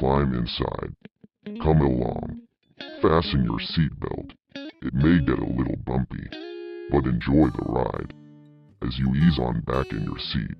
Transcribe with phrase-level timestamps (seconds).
[0.00, 0.94] climb inside.
[1.62, 2.40] Come along.
[3.02, 4.30] Fasten your seatbelt.
[4.54, 6.26] It may get a little bumpy,
[6.90, 8.14] but enjoy the ride
[8.82, 10.56] as you ease on back in your seat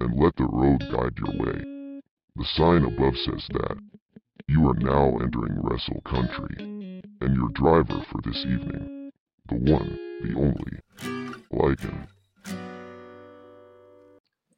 [0.00, 2.00] and let the road guide your way.
[2.36, 3.76] The sign above says that
[4.46, 9.10] you are now entering Wrestle Country, and your driver for this evening,
[9.48, 12.06] the one, the only, Lycan.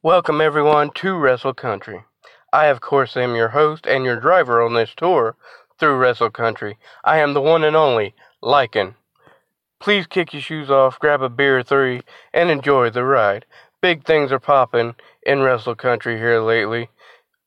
[0.03, 2.05] Welcome everyone to Wrestle Country.
[2.53, 5.37] I, of course, am your host and your driver on this tour
[5.79, 6.79] through Wrestle Country.
[7.03, 8.95] I am the one and only Lycan.
[9.81, 12.03] Please kick your shoes off, grab a beer or three,
[12.33, 13.47] and enjoy the ride.
[13.81, 16.91] Big things are popping in Wrestle Country here lately.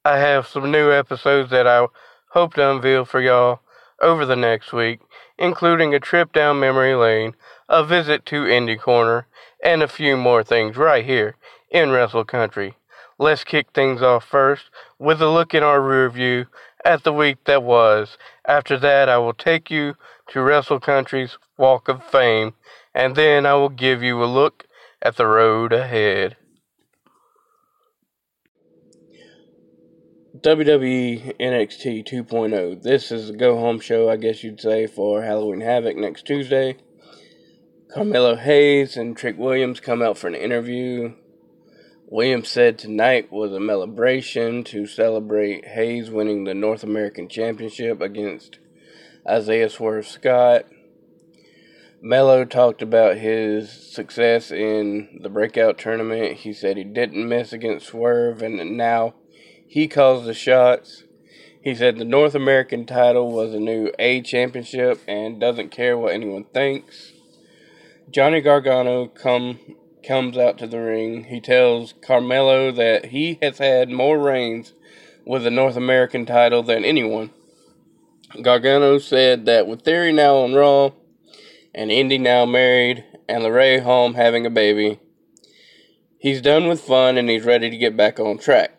[0.03, 1.85] I have some new episodes that I
[2.31, 3.61] hope to unveil for y'all
[4.01, 4.99] over the next week,
[5.37, 7.35] including a trip down memory lane,
[7.69, 9.27] a visit to Indie Corner,
[9.63, 11.35] and a few more things right here
[11.69, 12.75] in Wrestle Country.
[13.17, 14.65] Let's kick things off first
[14.99, 16.47] with a look in our rear view
[16.83, 18.17] at the week that was.
[18.45, 19.95] After that, I will take you
[20.29, 22.55] to Wrestle Country's Walk of Fame,
[22.93, 24.67] and then I will give you a look
[25.01, 26.35] at the road ahead.
[30.41, 32.83] WWE NXT 2.0.
[32.83, 36.75] This is a go home show, I guess you'd say, for Halloween Havoc next Tuesday.
[37.93, 41.13] Carmelo Hayes and Trick Williams come out for an interview.
[42.07, 48.59] Williams said tonight was a celebration to celebrate Hayes winning the North American Championship against
[49.27, 50.65] Isaiah Swerve Scott.
[52.03, 56.37] Melo talked about his success in the breakout tournament.
[56.37, 59.15] He said he didn't miss against Swerve, and now
[59.67, 61.05] he calls the shots.
[61.59, 66.13] He said the North American title was a new A championship and doesn't care what
[66.13, 67.13] anyone thinks.
[68.11, 69.57] Johnny Gargano come
[70.07, 71.25] comes out to the ring.
[71.25, 74.73] He tells Carmelo that he has had more reigns
[75.25, 77.31] with the North American title than anyone.
[78.41, 80.91] Gargano said that with Theory now on Raw,
[81.73, 84.99] and Indi now married, and LeRae home having a baby,
[86.19, 88.71] he's done with fun and he's ready to get back on track.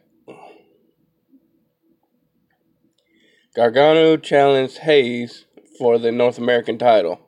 [3.54, 5.47] Gargano challenged Hayes
[5.78, 7.25] for the North American title.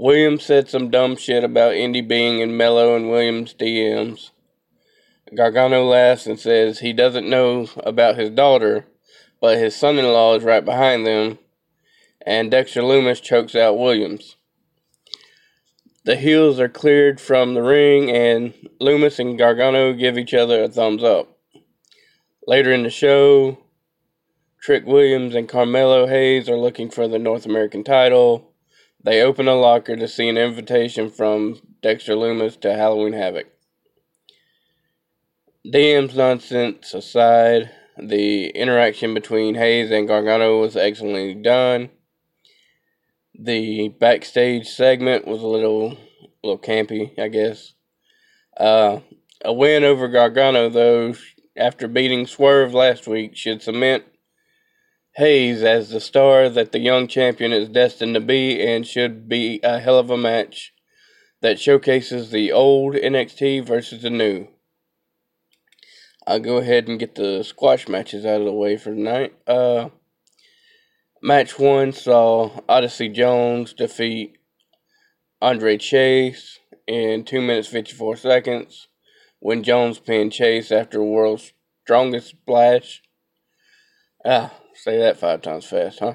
[0.00, 4.30] Williams said some dumb shit about Indi being in Melo and Williams' DMs.
[5.36, 8.86] Gargano laughs and says he doesn't know about his daughter,
[9.42, 11.38] but his son in law is right behind them,
[12.24, 14.36] and Dexter Lumis chokes out Williams.
[16.04, 20.68] The heels are cleared from the ring, and Lumis and Gargano give each other a
[20.70, 21.36] thumbs up.
[22.46, 23.58] Later in the show,
[24.62, 28.49] Trick Williams and Carmelo Hayes are looking for the North American title.
[29.02, 33.46] They open a locker to see an invitation from Dexter Lumis to Halloween Havoc.
[35.66, 41.90] DM's nonsense aside, the interaction between Hayes and Gargano was excellently done.
[43.38, 47.72] The backstage segment was a little, a little campy, I guess.
[48.56, 49.00] Uh,
[49.42, 51.14] a win over Gargano, though,
[51.56, 54.04] after beating Swerve last week, should cement
[55.16, 59.60] Hayes as the star that the young champion is destined to be and should be
[59.62, 60.72] a hell of a match
[61.40, 64.48] that showcases the old NXT versus the new.
[66.26, 69.34] I'll go ahead and get the squash matches out of the way for tonight.
[69.46, 69.88] Uh,
[71.22, 74.36] match one saw Odyssey Jones defeat
[75.42, 78.88] Andre Chase in 2 minutes 54 seconds
[79.40, 83.02] when Jones pinned Chase after World's Strongest Splash.
[84.24, 86.14] Ah, Say that five times fast, huh?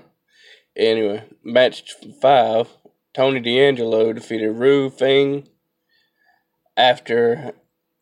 [0.75, 2.67] Anyway, match five,
[3.13, 5.47] Tony D'Angelo defeated Ru Feng
[6.75, 7.51] after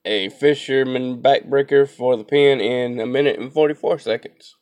[0.06, 4.56] a fisherman backbreaker for the pin in a minute and 44 seconds.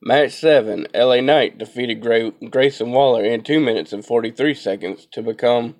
[0.00, 5.20] Match 7, LA Knight defeated Gray- Grayson Waller in 2 minutes and 43 seconds to
[5.20, 5.74] become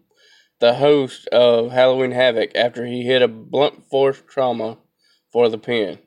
[0.59, 4.79] the host of Halloween Havoc after he hit a blunt force trauma
[5.33, 6.01] for the pin.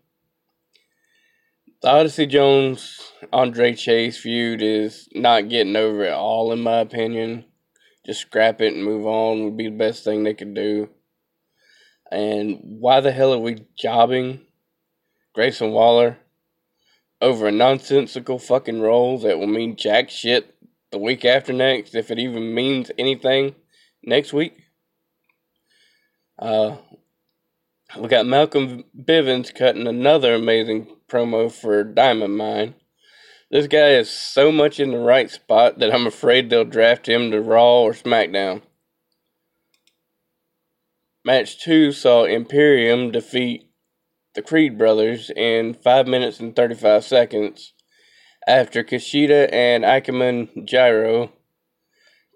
[1.85, 2.99] The Odyssey Jones
[3.32, 7.46] Andre Chase feud is not getting over at all, in my opinion.
[8.03, 10.90] Just scrap it and move on would be the best thing they could do.
[12.11, 14.41] And why the hell are we jobbing
[15.35, 16.17] Grayson Waller
[17.22, 20.55] over a nonsensical fucking role that will mean jack shit
[20.91, 23.53] the week after next, if it even means anything
[24.02, 24.58] next week?
[26.40, 26.78] Uh,
[27.96, 32.75] we got Malcolm Bivens cutting another amazing promo for Diamond Mine.
[33.52, 37.31] This guy is so much in the right spot that I'm afraid they'll draft him
[37.31, 38.63] to Raw or SmackDown.
[41.23, 43.69] Match 2 saw Imperium defeat
[44.34, 47.73] the Creed brothers in 5 minutes and 35 seconds
[48.47, 51.31] after Kushida and Ikemen Jiro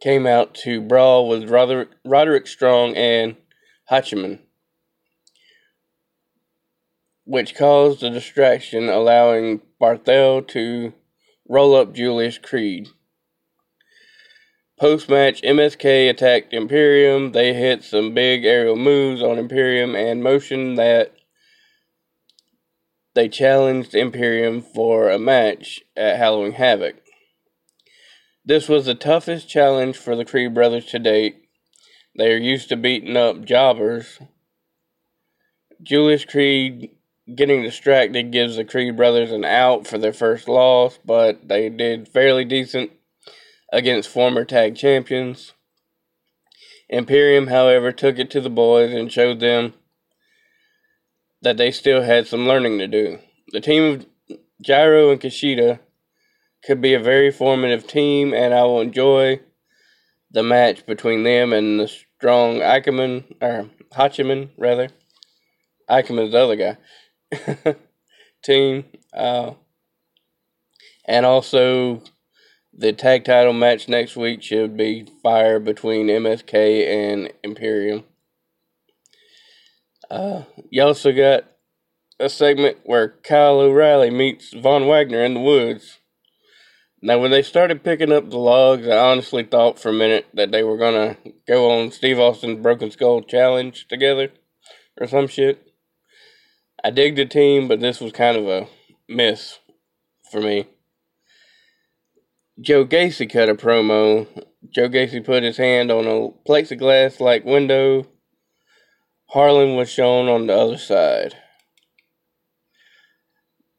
[0.02, 3.36] came out to brawl with Roderick, Roderick Strong and
[3.92, 4.40] Hachiman,
[7.30, 10.92] which caused a distraction, allowing Barthel to
[11.48, 12.88] roll up Julius Creed.
[14.80, 17.34] Post match, MSK attacked Imperium.
[17.34, 21.14] They hit some big aerial moves on Imperium and motioned that
[23.14, 26.96] they challenged Imperium for a match at Halloween Havoc.
[28.44, 31.44] This was the toughest challenge for the Creed brothers to date.
[32.18, 34.18] They are used to beating up jobbers.
[35.84, 36.90] Julius Creed
[37.36, 42.08] getting distracted gives the Creed brothers an out for their first loss, but they did
[42.08, 42.92] fairly decent
[43.72, 45.54] against former tag champions.
[46.90, 49.74] Imperium, however, took it to the boys and showed them
[51.42, 53.20] that they still had some learning to do.
[53.52, 54.06] The team of
[54.62, 55.80] Jiro and Kushida
[56.66, 59.40] could be a very formative team, and I will enjoy
[60.32, 64.90] the match between them and the strong Ikemen, or Hachiman, rather.
[65.90, 66.78] Ikemen's the other guy.
[68.44, 68.86] team.
[69.14, 69.54] Uh,
[71.06, 72.02] and also
[72.74, 78.04] the tag title match next week should be fire between MSK and Imperium.
[80.10, 81.46] Uh, you also got
[82.20, 86.00] a segment where Kyle O'Reilly meets Von Wagner in the woods.
[87.02, 90.52] Now, when they started picking up the logs, I honestly thought for a minute that
[90.52, 91.18] they were gonna
[91.48, 94.32] go on Steve Austin's Broken Skull Challenge together
[95.00, 95.69] or some shit.
[96.84, 98.68] I dig the team, but this was kind of a
[99.08, 99.60] miss
[100.32, 100.68] for me.
[102.62, 104.28] Joe Gacy cut a promo.
[104.70, 108.08] Joe Gacy put his hand on a plexiglass like window.
[109.28, 111.36] Harlan was shown on the other side.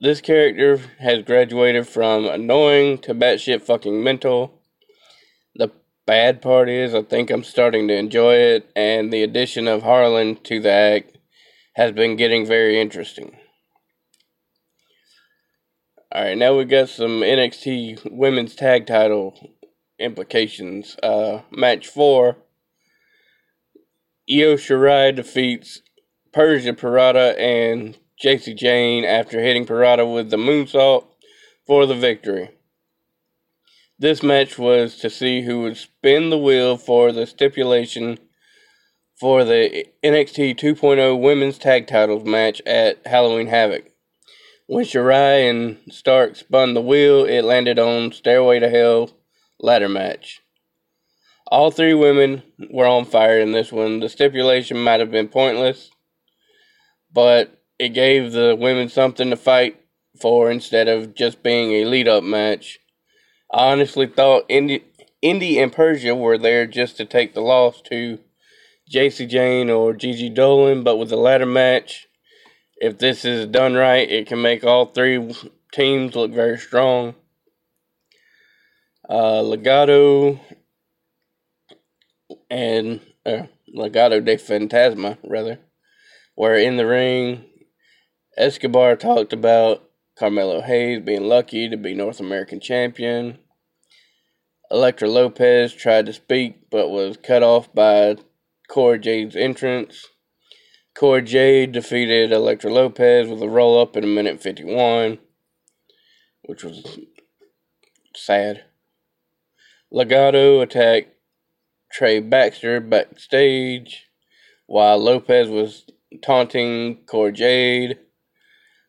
[0.00, 4.62] This character has graduated from annoying to batshit fucking mental.
[5.54, 5.70] The
[6.06, 10.36] bad part is, I think I'm starting to enjoy it, and the addition of Harlan
[10.44, 11.18] to the act
[11.80, 13.34] has been getting very interesting.
[16.12, 19.54] All right, now we got some NXT Women's Tag Title
[19.98, 20.98] implications.
[21.02, 22.36] Uh, match four.
[24.30, 25.80] Io Shirai defeats
[26.34, 31.06] Persia Pirotta and Jacy Jayne after hitting Pirotta with the moonsault
[31.66, 32.50] for the victory.
[33.98, 38.18] This match was to see who would spin the wheel for the stipulation
[39.20, 43.84] for the NXT 2.0 Women's Tag Titles match at Halloween Havoc.
[44.66, 49.10] When Shirai and Stark spun the wheel, it landed on Stairway to Hell
[49.60, 50.40] ladder match.
[51.48, 54.00] All three women were on fire in this one.
[54.00, 55.90] The stipulation might have been pointless,
[57.12, 59.78] but it gave the women something to fight
[60.18, 62.78] for instead of just being a lead up match.
[63.52, 64.84] I honestly thought Indy,
[65.20, 68.18] Indi and Persia were there just to take the loss to
[68.90, 72.08] Jacy Jayne or Gigi Dolan, but with the latter match,
[72.76, 75.32] if this is done right, it can make all three
[75.72, 77.14] teams look very strong.
[79.08, 80.40] Uh, Legado
[82.50, 83.42] and uh,
[83.72, 85.60] Legado de Fantasma, rather,
[86.36, 87.44] were in the ring.
[88.36, 93.38] Escobar talked about Carmelo Hayes being lucky to be North American champion.
[94.68, 98.16] Elektra Lopez tried to speak but was cut off by
[98.70, 100.06] Cora Jade's entrance.
[100.94, 105.18] Cora Jade defeated Elektra Lopez with a roll up in a minute 51,
[106.42, 107.00] which was
[108.14, 108.62] sad.
[109.92, 111.08] Legado attacked
[111.90, 114.06] Trey Baxter backstage
[114.66, 115.86] while Lopez was
[116.22, 117.98] taunting Cora Jade.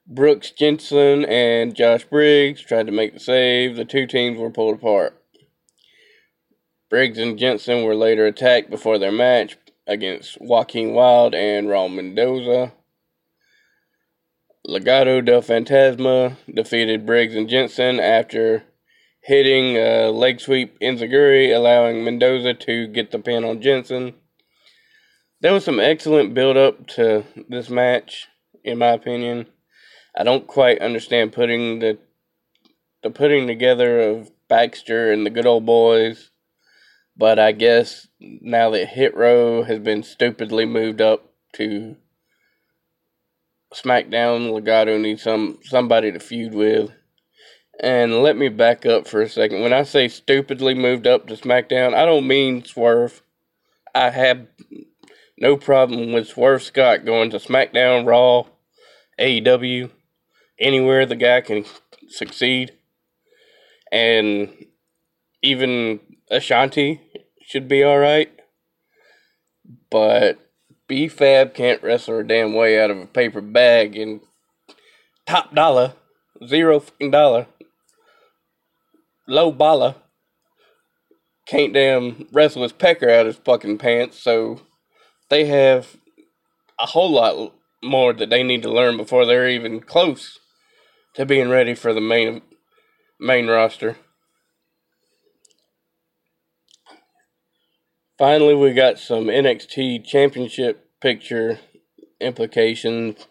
[0.06, 3.76] Brooks Jensen and Josh Briggs tried to make the save.
[3.76, 5.18] The two teams were pulled apart.
[6.92, 9.58] Briggs and Jensen were later attacked before their match,
[9.92, 12.74] against Joaquin Wilde and Raul Mendoza.
[14.68, 18.64] Legado del Fantasma defeated Briggs and Jensen after
[19.22, 24.14] hitting a leg sweep Enzuigiri, allowing Mendoza to get the pin on Jensen.
[25.42, 28.28] There was some excellent build up to this match,
[28.64, 29.48] in my opinion.
[30.16, 31.98] I don't quite understand putting the
[33.04, 36.31] the putting together of Baxter and the good old boys
[37.16, 41.96] but I guess now that Hit Row has been stupidly moved up to
[43.74, 46.92] SmackDown, Legado needs some somebody to feud with.
[47.80, 49.62] And let me back up for a second.
[49.62, 53.24] When I say stupidly moved up to SmackDown, I don't mean Swerve.
[53.96, 54.46] I have
[55.38, 58.46] no problem with Swerve Scott going to SmackDown, Raw,
[59.20, 59.90] AEW,
[60.60, 61.66] anywhere the guy can
[62.08, 62.74] succeed.
[63.92, 64.50] And
[65.42, 66.00] even
[66.32, 67.00] Ashante
[67.44, 68.32] should be alright.
[69.90, 70.40] But
[70.88, 74.22] B Fab can't wrestle her damn way out of a paper bag and
[75.26, 75.94] top dollar,
[76.46, 77.48] zero fucking dollar,
[79.28, 79.96] low baller,
[81.46, 84.62] can't damn wrestle his pecker out of his fucking pants, so
[85.30, 85.98] they have
[86.80, 90.40] a whole lot more that they need to learn before they're even close
[91.16, 92.42] to being ready for the main
[93.20, 93.98] main roster.
[98.22, 101.58] Finally, we got some NXT Championship picture
[102.20, 103.26] implications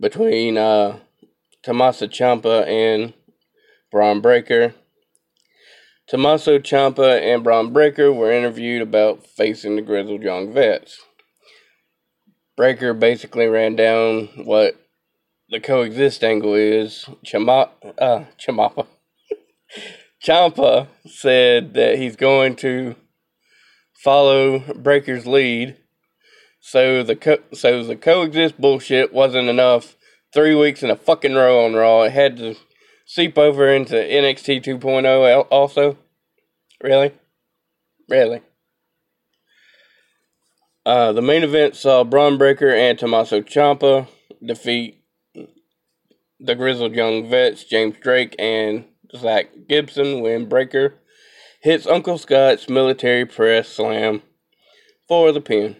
[0.00, 0.98] between uh,
[1.62, 3.14] Tommaso Ciampa and
[3.92, 4.74] Bron Breakker.
[6.08, 11.00] Tommaso Ciampa and Bron Breakker were interviewed about facing the grizzled young vets.
[12.56, 14.74] Breakker basically ran down what
[15.50, 17.08] the coexist angle is.
[17.24, 18.24] Chama, uh.
[20.20, 22.96] Ciampa said that he's going to
[24.04, 25.76] follow Breakker's lead.
[26.60, 29.96] So the co- so the coexist bullshit wasn't enough.
[30.32, 32.02] Three weeks in a fucking row on Raw.
[32.02, 32.54] It had to
[33.06, 35.96] seep over into NXT 2.0 also.
[36.82, 37.12] Really,
[38.08, 38.42] really.
[40.84, 44.06] Uh, the main event saw Bron Breakker and Tommaso Ciampa
[44.44, 45.02] defeat
[46.38, 48.84] the grizzled young vets James Drake and
[49.16, 50.94] Zach Gibson when Breakker
[51.64, 54.20] hits Uncle Scott's military press slam
[55.08, 55.74] for the pin.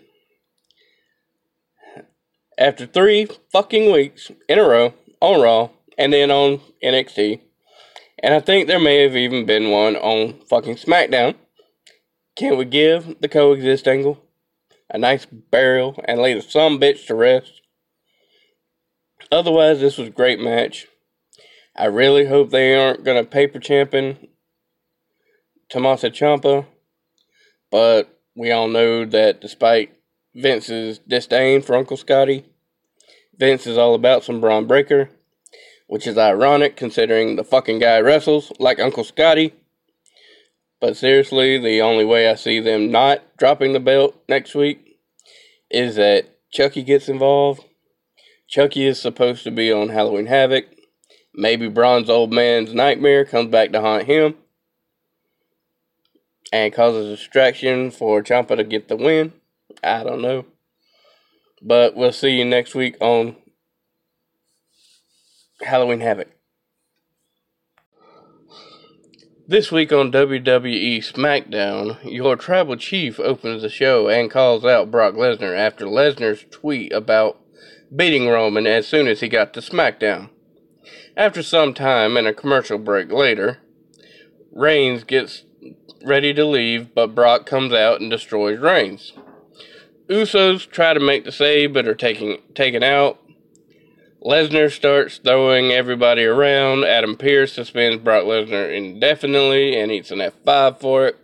[2.56, 7.38] After three fucking weeks in a row on Raw and then on NXT,
[8.22, 11.34] and I think there may have even been one on fucking SmackDown,
[12.34, 14.24] can we give the coexist angle
[14.88, 17.60] a nice burial and lay the some bitch to rest?
[19.30, 20.86] Otherwise, this was a great match.
[21.76, 24.28] I really hope they aren't going to paper champion
[25.74, 26.66] Tommaso Ciampa,
[27.68, 29.92] but we all know that despite
[30.32, 32.44] Vince's disdain for Uncle Scotty,
[33.36, 35.10] Vince is all about some Bron Breakker,
[35.88, 39.52] which is ironic considering the fucking guy wrestles like Uncle Scotty.
[40.80, 45.00] But seriously, the only way I see them not dropping the belt next week
[45.72, 47.64] is that Chucky gets involved.
[48.46, 50.66] Chucky is supposed to be on Halloween Havoc.
[51.34, 54.36] Maybe Bron's old man's nightmare comes back to haunt him
[56.54, 59.32] and causes distraction for Ciampa to get the win.
[59.82, 60.44] I don't know.
[61.60, 63.34] But we'll see you next week on
[65.62, 66.28] Halloween Havoc.
[69.48, 75.14] This week on WWE SmackDown, your tribal chief opens the show and calls out Brock
[75.14, 77.40] Lesnar after Lesnar's tweet about
[77.94, 80.30] beating Roman as soon as he got to SmackDown.
[81.16, 83.58] After some time and a commercial break later,
[84.52, 85.42] Reigns gets
[86.04, 89.12] ready to leave, but Brock comes out and destroys Reigns.
[90.08, 93.18] Usos try to make the save but are taken taken out.
[94.22, 96.84] Lesnar starts throwing everybody around.
[96.84, 101.18] Adam Pearce suspends Brock Lesnar indefinitely and eats an F5 for it.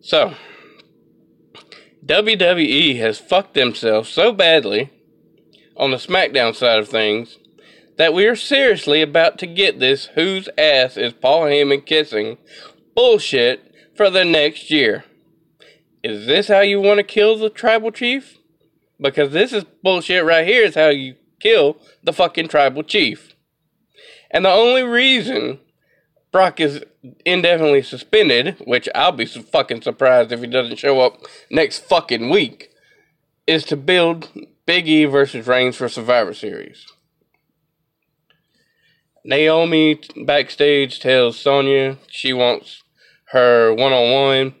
[0.00, 0.34] So,
[2.04, 4.90] WWE has fucked themselves so badly
[5.76, 7.38] on the SmackDown side of things
[7.96, 12.38] that we are seriously about to get this whose ass is Paul Heyman kissing
[12.94, 15.04] bullshit for the next year.
[16.02, 18.38] Is this how you want to kill the tribal chief?
[19.00, 23.34] Because this is bullshit right here is how you kill the fucking tribal chief.
[24.30, 25.60] And the only reason
[26.32, 26.82] Brock is
[27.26, 31.18] indefinitely suspended, which I'll be fucking surprised if he doesn't show up
[31.50, 32.70] next fucking week,
[33.46, 34.30] is to build
[34.64, 36.86] Big E versus Reigns for Survivor Series.
[39.24, 42.81] Naomi backstage tells Sonya she wants
[43.32, 44.54] her one on one.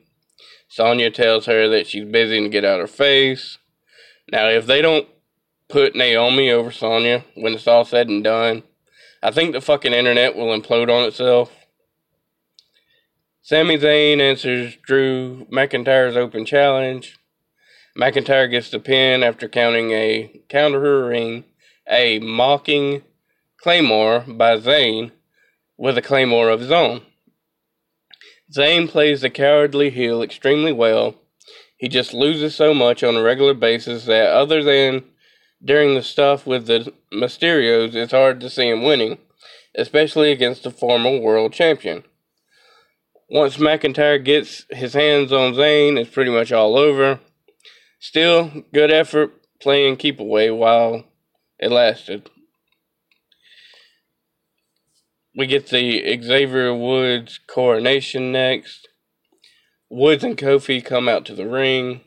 [0.68, 3.58] Sonya tells her that she's busy and get out her face.
[4.30, 5.06] Now, if they don't
[5.68, 8.62] put Naomi over Sonya when it's all said and done,
[9.22, 11.52] I think the fucking internet will implode on itself.
[13.42, 17.18] Sami Zayn answers Drew McIntyre's open challenge.
[17.98, 21.44] McIntyre gets the pin after counting a countering
[21.86, 23.02] a mocking
[23.58, 25.10] Claymore by Zayn
[25.76, 27.02] with a Claymore of his own.
[28.52, 31.14] Zayn plays the cowardly heel extremely well.
[31.78, 35.04] He just loses so much on a regular basis that, other than
[35.64, 39.18] during the stuff with the Mysterios, it's hard to see him winning,
[39.74, 42.04] especially against a former world champion.
[43.30, 47.20] Once McIntyre gets his hands on Zayn, it's pretty much all over.
[48.00, 51.04] Still, good effort playing keep away while
[51.58, 52.28] it lasted.
[55.34, 58.88] We get the Xavier Woods coronation next.
[59.88, 62.02] Woods and Kofi come out to the ring.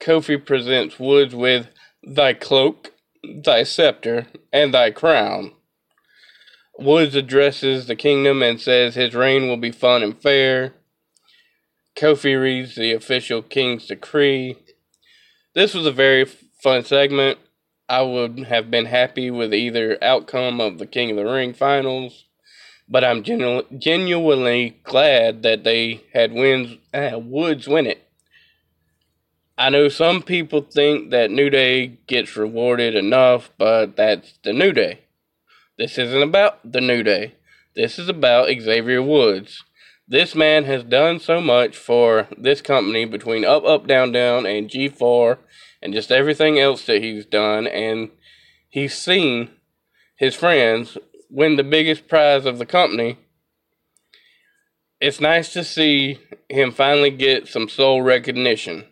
[0.00, 1.66] Kofi presents Woods with
[2.02, 2.92] thy cloak,
[3.24, 5.52] thy scepter, and thy crown.
[6.78, 10.74] Woods addresses the kingdom and says his reign will be fun and fair.
[11.96, 14.56] Kofi reads the official king's decree.
[15.56, 17.40] This was a very fun segment.
[17.88, 22.26] I would have been happy with either outcome of the King of the Ring finals,
[22.88, 28.02] but I'm genu- genuinely glad that they had wins uh, Woods win it.
[29.56, 34.72] I know some people think that New Day gets rewarded enough, but that's the New
[34.72, 35.00] Day.
[35.76, 37.34] This isn't about the New Day.
[37.74, 39.64] This is about Xavier Woods.
[40.06, 44.70] This man has done so much for this company between Up, Up, Down, Down and
[44.70, 45.38] G4
[45.82, 47.66] and just everything else that he's done.
[47.66, 48.10] And
[48.68, 49.50] he's seen
[50.16, 50.96] his friends
[51.30, 53.18] win the biggest prize of the company.
[55.00, 56.18] It's nice to see
[56.48, 58.86] him finally get some sole recognition.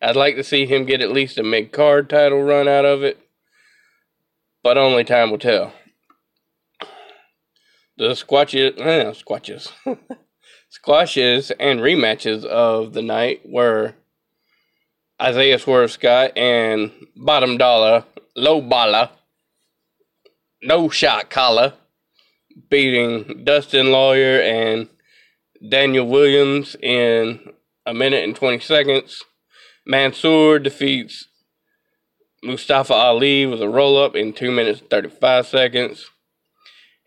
[0.00, 3.02] I'd like to see him get at least a mid card title run out of
[3.02, 3.18] it,
[4.62, 5.72] but only time will tell.
[7.96, 9.72] The squatches, eh, squatches.
[10.70, 13.94] Squashes and rematches of the night were
[15.20, 18.04] Isaiah Swerve Scott and Bottom Dollar
[18.36, 19.10] Low Balla
[20.62, 21.74] No Shot Collar
[22.68, 24.88] beating Dustin Lawyer and
[25.66, 27.52] Daniel Williams in
[27.86, 29.22] a minute and 20 seconds.
[29.86, 31.28] Mansoor defeats
[32.42, 36.10] Mustafa Ali with a roll up in 2 minutes 35 seconds.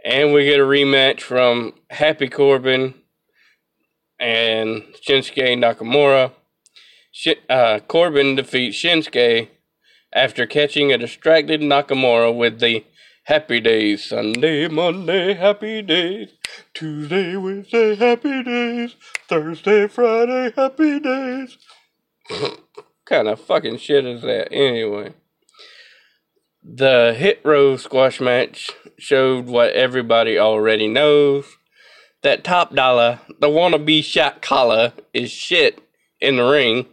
[0.04, 2.94] And we get a rematch from Happy Corbin
[4.18, 6.32] and Shinsuke Nakamura.
[7.50, 9.50] uh, Corbin defeats Shinsuke
[10.14, 12.86] after catching a distracted Nakamura with the
[13.32, 14.04] Happy Days.
[14.04, 16.34] Sunday, Monday, Happy Days.
[16.74, 18.98] Tuesday, Wednesday, Happy Days.
[19.30, 21.58] Thursday, Friday, Happy Days.
[23.06, 25.14] kind of fucking shit is that anyway?
[26.62, 31.46] The Hit Row squash match showed what everybody already knows
[32.24, 35.80] that top dollar, the wannabe shot collar, is shit
[36.20, 36.86] in the ring.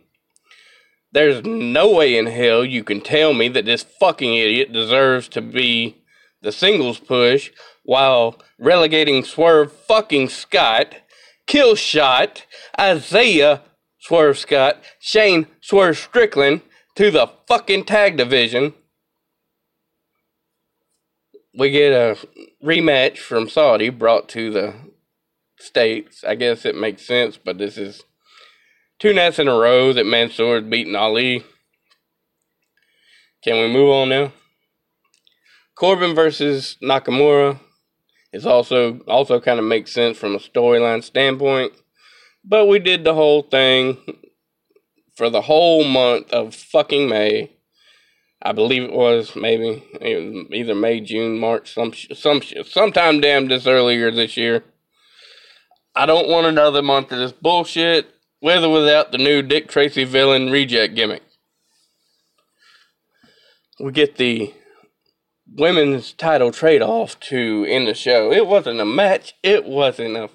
[1.11, 5.41] There's no way in hell you can tell me that this fucking idiot deserves to
[5.41, 5.97] be
[6.43, 7.51] the singles push
[7.83, 10.97] while relegating Swerve fucking Scott,
[11.47, 12.43] Killshot,
[12.79, 13.63] Isaiah
[14.01, 16.63] Swerve Scott, Shane Swerve Strickland
[16.97, 18.75] to the fucking tag division.
[21.57, 22.17] We get a
[22.65, 24.75] rematch from Saudi brought to the
[25.59, 26.23] states.
[26.25, 28.03] I guess it makes sense, but this is
[28.99, 31.45] two nights in a row that Mansoor is beating Ali.
[33.43, 34.33] Can we move on now?
[35.79, 37.61] Corbin versus Nakamura
[38.33, 41.73] is also also kind of makes sense from a storyline standpoint,
[42.45, 43.97] but we did the whole thing
[45.15, 47.53] for the whole month of fucking May.
[48.43, 54.11] I believe it was maybe either May, June, March, some some sometime damn this earlier
[54.11, 54.65] this year.
[55.95, 58.09] I don't want another month of this bullshit,
[58.43, 61.23] with or without the new Dick Tracy villain reject gimmick.
[63.79, 64.53] We get the
[65.55, 68.33] women's title trade off to end the show.
[68.33, 69.35] It wasn't a match.
[69.43, 70.31] It wasn't a.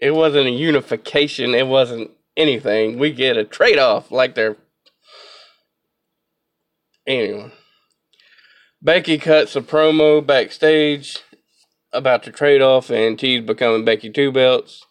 [0.00, 1.54] It wasn't a unification.
[1.54, 2.98] It wasn't anything.
[2.98, 4.56] We get a trade off like they're.
[7.06, 7.52] Anyway.
[8.82, 11.18] Becky cuts a promo backstage
[11.92, 14.84] about the trade off and T's becoming Becky Two Belts.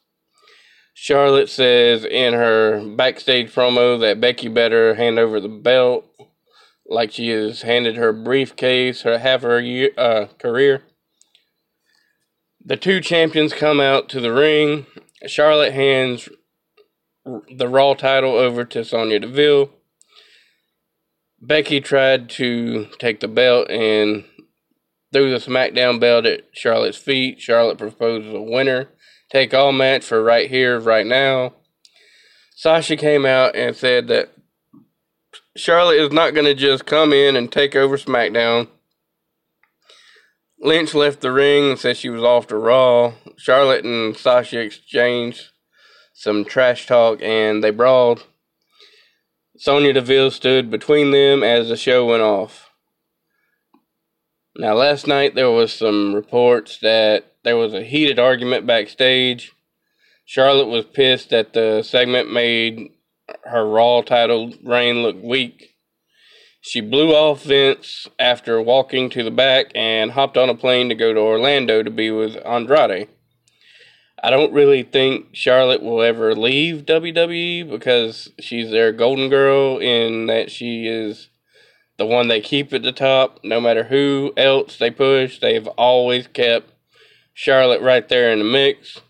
[0.94, 6.06] Charlotte says in her backstage promo that Becky better hand over the belt
[6.88, 10.84] like she has handed her briefcase her half her uh, career.
[12.64, 14.86] The two champions come out to the ring.
[15.28, 16.30] Charlotte hands
[17.56, 19.72] the Raw title over to Sonya Deville.
[21.42, 24.24] Becky tried to take the belt and
[25.14, 27.40] threw the SmackDown belt at Charlotte's feet.
[27.40, 28.90] Charlotte proposes a winner
[29.30, 31.54] take all match for right here, right now.
[32.56, 34.32] Sasha came out and said that
[35.58, 38.68] Charlotte is not going to just come in and take over SmackDown.
[40.60, 43.14] Lynch left the ring and said she was off to Raw.
[43.38, 45.50] Charlotte and Sasha exchanged
[46.14, 48.26] some trash talk and they brawled.
[49.58, 52.72] Sonya Deville stood between them as the show went off.
[54.58, 59.54] Now, last night there was some reports that there was a heated argument backstage.
[60.26, 62.92] Charlotte was pissed that the segment made
[63.46, 65.76] her Raw title reign looked weak.
[66.62, 70.96] She blew off Vince after walking to the back and hopped on a plane to
[70.96, 73.08] go to Orlando to be with Andrade.
[74.24, 80.26] I don't really think Charlotte will ever leave WWE because she's their golden girl in
[80.26, 81.30] that she is
[81.98, 83.40] the one they keep at the top.
[83.44, 86.72] No matter who else they push, they've always kept
[87.36, 89.02] Charlotte right there in the mix.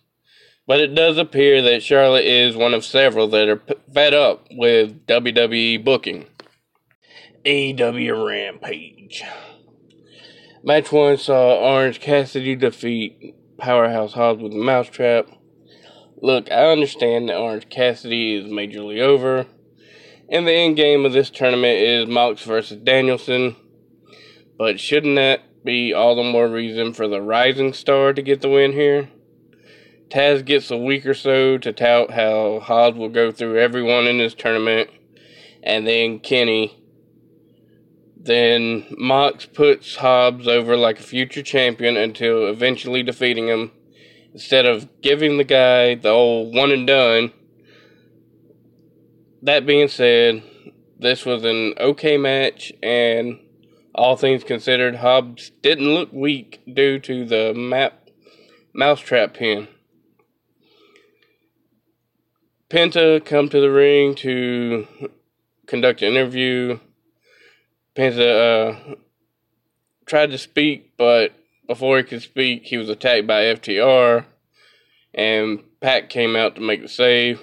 [0.67, 3.61] But it does appear that Charlotte is one of several that are
[3.93, 6.25] fed up with WWE booking.
[7.45, 9.23] AEW Rampage.
[10.63, 15.27] Match 1 saw Orange Cassidy defeat Powerhouse Hobbs with a mousetrap.
[16.19, 19.45] Look, I understand that Orange Cassidy is majorly over.
[20.27, 23.55] And the end game of this tournament is Mox versus Danielson.
[24.57, 28.49] But shouldn't that be all the more reason for the Rising Star to get the
[28.49, 29.09] win here?
[30.09, 34.17] Taz gets a week or so to tout how Hobbs will go through everyone in
[34.17, 34.89] this tournament.
[35.63, 36.81] And then Kenny.
[38.17, 43.71] Then Mox puts Hobbs over like a future champion until eventually defeating him.
[44.33, 47.31] Instead of giving the guy the old one and done
[49.45, 50.41] that being said,
[50.97, 53.39] this was an okay match, and
[53.93, 58.09] all things considered, Hobbs didn't look weak due to the map
[58.73, 59.67] mousetrap pin.
[62.75, 64.85] Penta come to the ring to
[65.65, 66.77] conduct an interview.
[67.95, 68.95] Penta uh,
[70.05, 71.31] tried to speak, but
[71.69, 74.25] before he could speak, he was attacked by FTR,
[75.13, 77.39] and Pac came out to make the save.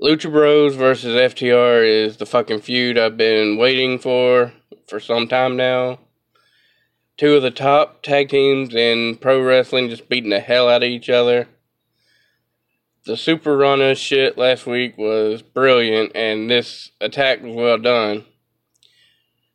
[0.00, 4.54] Lucha Bros versus FTR is the fucking feud I've been waiting for
[4.88, 5.98] for some time now.
[7.18, 10.88] Two of the top tag teams in pro wrestling just beating the hell out of
[10.88, 11.48] each other.
[13.04, 18.24] The Super runner shit last week was brilliant, and this attack was well done.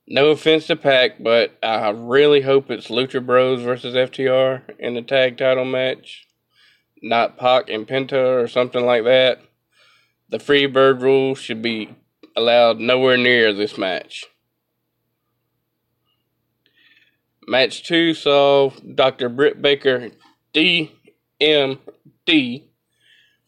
[0.06, 5.02] No offense to Pac, but I really hope it's Lucha Bros versus FTR in the
[5.02, 6.28] tag title match,
[7.02, 9.40] not Pac and Penta or something like that.
[10.28, 11.96] The free bird rule should be
[12.36, 14.26] allowed nowhere near this match.
[17.48, 19.30] Match 2 saw Dr.
[19.30, 20.10] Britt Baker
[20.54, 22.67] DMD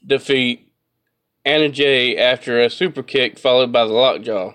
[0.05, 0.71] defeat
[1.45, 4.53] Anna Jay after a super kick followed by the lockjaw.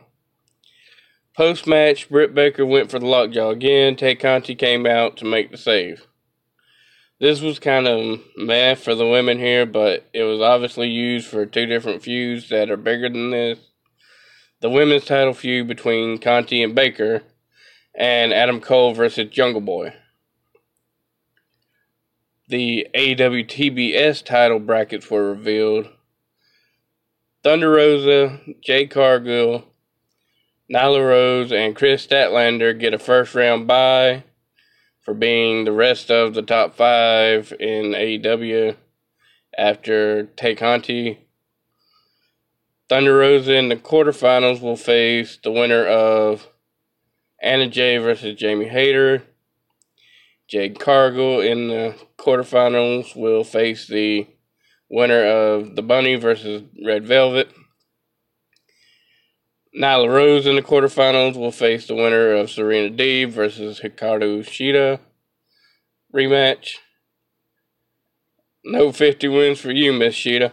[1.36, 3.96] Post match, Britt Baker went for the lockjaw again.
[3.96, 6.06] Tay Conti came out to make the save.
[7.20, 11.46] This was kind of meh for the women here, but it was obviously used for
[11.46, 13.58] two different feuds that are bigger than this.
[14.60, 17.22] The women's title feud between Conti and Baker,
[17.94, 19.94] and Adam Cole versus Jungle Boy.
[22.46, 25.88] The AEW TBS title brackets were revealed.
[27.42, 29.64] Thunder Rosa, Jade Cargill,
[30.70, 34.24] Nyla Rose, and Kris Statlander get a first round bye
[35.00, 38.76] for being the rest of the top five in AEW
[39.56, 41.26] after Tay Conti.
[42.90, 46.48] Thunder Rosa in the quarterfinals will face the winner of
[47.40, 49.22] Anna Jay versus Jamie Hayter.
[50.48, 54.26] Jade Cargill in the quarterfinals will face the
[54.90, 57.50] winner of The Bunny versus Red Velvet.
[59.76, 65.00] Nyla Rose in the quarterfinals will face the winner of Serena Deeb versus Hikaru Shida.
[66.14, 66.76] Rematch.
[68.64, 70.52] No 50 wins for you, Miss Shida.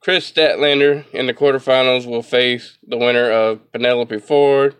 [0.00, 4.76] Kris Statlander in the quarterfinals will face the winner of Penelope Ford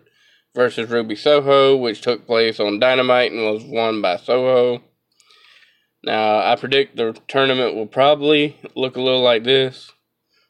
[0.57, 4.81] versus Ruby Soho, which took place on Dynamite and was won by Soho.
[6.03, 9.91] Now, I predict the tournament will probably look a little like this.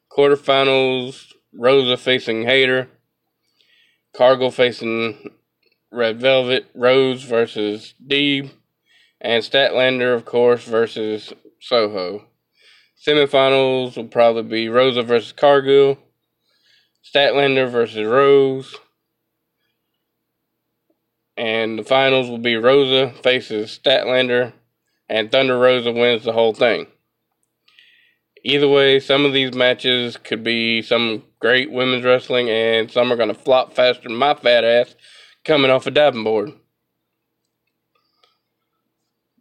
[0.09, 2.87] Quarterfinals Rosa facing Hayter,
[4.15, 5.31] Cargill facing
[5.91, 8.51] Red Velvet, Rose versus Deeb,
[9.19, 12.27] and Statlander, of course, versus Soho.
[13.05, 15.97] Semifinals will probably be Rosa versus Cargill,
[17.03, 18.73] Statlander versus Rose,
[21.37, 24.53] and the finals will be Rosa faces Statlander,
[25.07, 26.87] and Thunder Rosa wins the whole thing.
[28.43, 33.15] Either way, some of these matches could be some great women's wrestling, and some are
[33.17, 34.95] going to flop faster than my fat ass
[35.43, 36.51] coming off a diving board.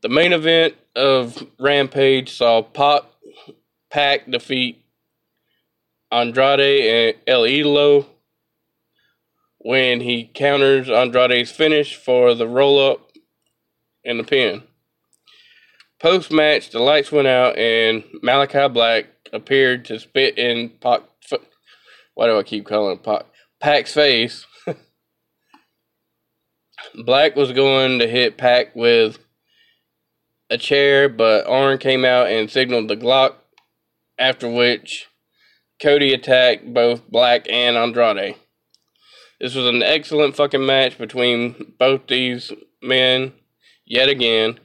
[0.02, 3.02] The main event of Rampage saw Pac,
[3.90, 4.82] Pac defeat
[6.12, 8.06] Andrade and El Idolo
[9.66, 13.11] when he counters Andrade's finish for the roll up
[14.05, 14.62] and the pin.
[16.00, 21.00] Post match, the lights went out and Malachi Black appeared to spit in Pac.
[22.14, 23.24] Why do I keep calling Pac?
[23.61, 24.46] Pac's face.
[27.05, 29.18] Black was going to hit Pac with
[30.48, 33.35] a chair, but Arn came out and signaled the Glock,
[34.16, 35.09] after which
[35.83, 38.37] Cody attacked both Black and Andrade.
[39.40, 43.33] This was an excellent fucking match between both these men
[43.85, 44.59] yet again.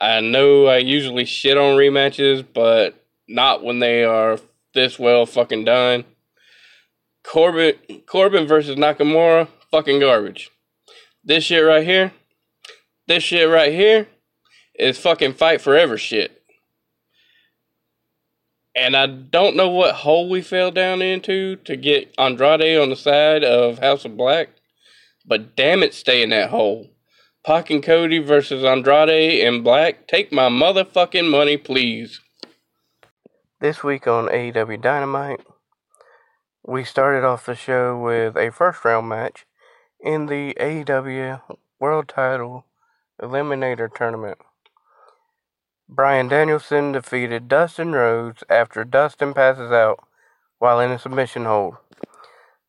[0.00, 2.94] I know I usually shit on rematches, but
[3.28, 4.38] not when they are
[4.72, 6.04] this well fucking done.
[7.22, 7.74] Corbin
[8.06, 10.50] Corbin versus Nakamura, fucking garbage.
[11.22, 12.12] This shit right here,
[13.06, 14.08] this shit right here
[14.74, 16.42] is fucking fight forever shit.
[18.76, 22.96] And I don't know what hole we fell down into to get Andrade on the
[22.96, 24.48] side of House of Black,
[25.24, 26.90] but damn it, stay in that hole.
[27.46, 30.08] Pac and Cody versus Andrade and Black.
[30.08, 32.20] Take my motherfucking money, please.
[33.60, 35.40] This week on AEW Dynamite,
[36.66, 39.46] we started off the show with a first round match
[40.00, 41.40] in the AEW
[41.78, 42.64] World Title
[43.20, 44.38] Eliminator Tournament.
[45.88, 50.02] Bryan Danielson defeated Dustin Rhodes after Dustin passes out
[50.58, 51.76] while in a submission hold.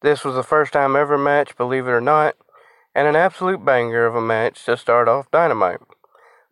[0.01, 2.36] This was the first time ever match, believe it or not,
[2.93, 5.80] and an absolute banger of a match to start off Dynamite.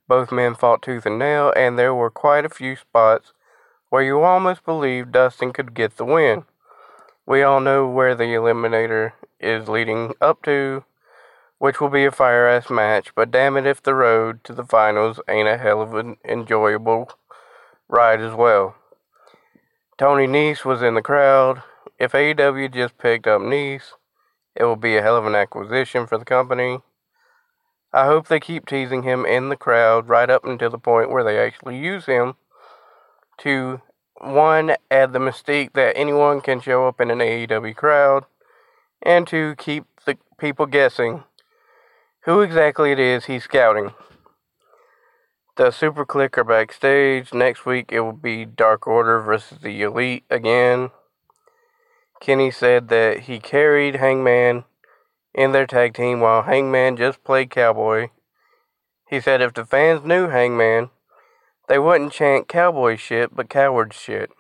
[0.08, 3.34] Both men fought tooth and nail, and there were quite a few spots
[3.90, 6.46] where you almost believed Dustin could get the win.
[7.26, 10.86] We all know where the Eliminator is leading up to,
[11.64, 14.66] which will be a fire ass match, but damn it if the road to the
[14.66, 17.10] finals ain't a hell of an enjoyable
[17.88, 18.76] ride as well.
[19.98, 21.64] Tony Nese was in the crowd.
[21.98, 23.94] If AEW just picked up Nese,
[24.58, 26.80] it will be a hell of an acquisition for the company.
[27.94, 31.24] I hope they keep teasing him in the crowd right up until the point where
[31.24, 32.36] they actually use him
[33.38, 33.80] to
[34.18, 38.26] one add the mystique that anyone can show up in an AEW crowd
[39.02, 41.24] and to keep the people guessing
[42.26, 43.94] who exactly it is he's scouting.
[45.56, 47.34] The Super Kliq are backstage.
[47.34, 50.90] Next week it will be Dark Order versus the Elite again.
[52.20, 54.64] Kenny said that he carried Hangman
[55.34, 58.10] in their tag team while Hangman just played cowboy.
[59.08, 60.90] He said if the fans knew Hangman,
[61.68, 64.32] they wouldn't chant cowboy shit but coward shit.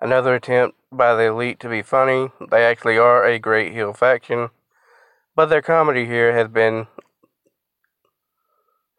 [0.00, 2.30] Another attempt by the Elite to be funny.
[2.50, 4.50] They actually are a great heel faction.
[5.38, 6.88] But their comedy here has been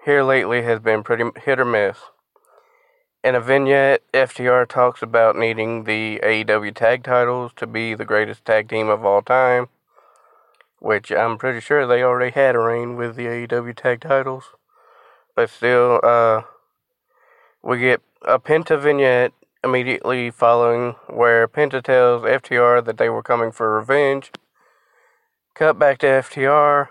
[0.05, 1.97] here lately has been pretty hit or miss.
[3.25, 8.45] In a vignette, FTR talks about needing the AEW tag titles to be the greatest
[8.45, 9.67] tag team of all time,
[10.79, 14.45] which I'm pretty sure they already had a reign with the AEW tag titles.
[15.35, 16.43] But still, uh,
[17.61, 23.51] we get a Penta vignette immediately following where Penta tells FTR that they were coming
[23.51, 24.31] for revenge
[25.59, 26.87] Cut back to FTR,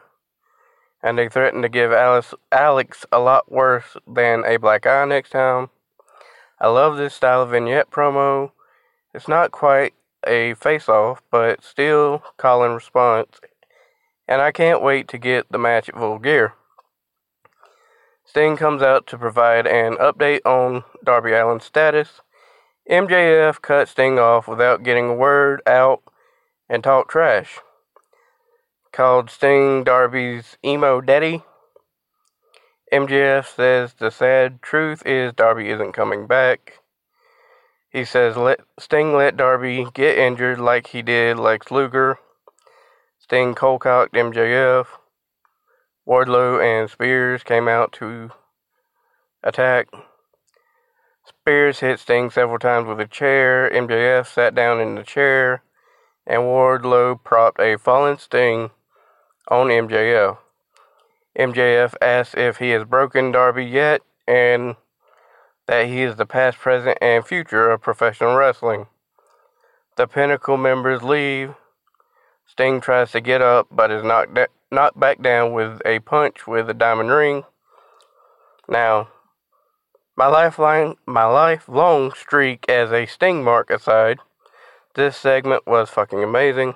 [1.03, 5.31] and they threaten to give Alice, Alex a lot worse than a black eye next
[5.31, 5.71] time.
[6.61, 8.51] I love this style of vignette promo.
[9.15, 9.95] It's not quite
[10.27, 13.41] a face off, but still call and response.
[14.29, 16.53] And I can't wait to get the match at Full Gear.
[18.27, 22.21] Sting comes out to provide an update on Darby Allin's status.
[22.91, 26.03] MJF cut Sting off without getting a word out
[26.69, 27.61] and talk trash
[28.99, 31.45] called Sting Darby's Emo Daddy.
[32.93, 36.81] MJF says the sad truth is Darby isn't coming back.
[37.91, 42.19] He says let Sting let Darby get injured like he did Lex Luger.
[43.21, 44.87] Sting cold-cocked MJF.
[46.05, 48.33] Wardlow and Spears came out to
[49.45, 49.87] attack.
[51.25, 53.71] Spears hit Sting several times with a chair.
[53.73, 55.63] MJF sat down in the chair,
[56.27, 58.73] and Wardlow propped a fallen Sting
[59.51, 60.39] on MJF.
[61.39, 64.77] MJF asks if he has broken Darby yet and
[65.67, 68.87] that he is the past, present, and future of professional wrestling.
[69.97, 71.55] The Pinnacle members leave.
[72.47, 76.47] Sting tries to get up but is knocked, da- knocked back down with a punch
[76.47, 77.45] with a diamond ring.
[78.69, 79.09] Now,
[80.17, 84.19] my lifeline, my lifelong streak as a Sting mark aside,
[84.95, 86.75] this segment was fucking amazing.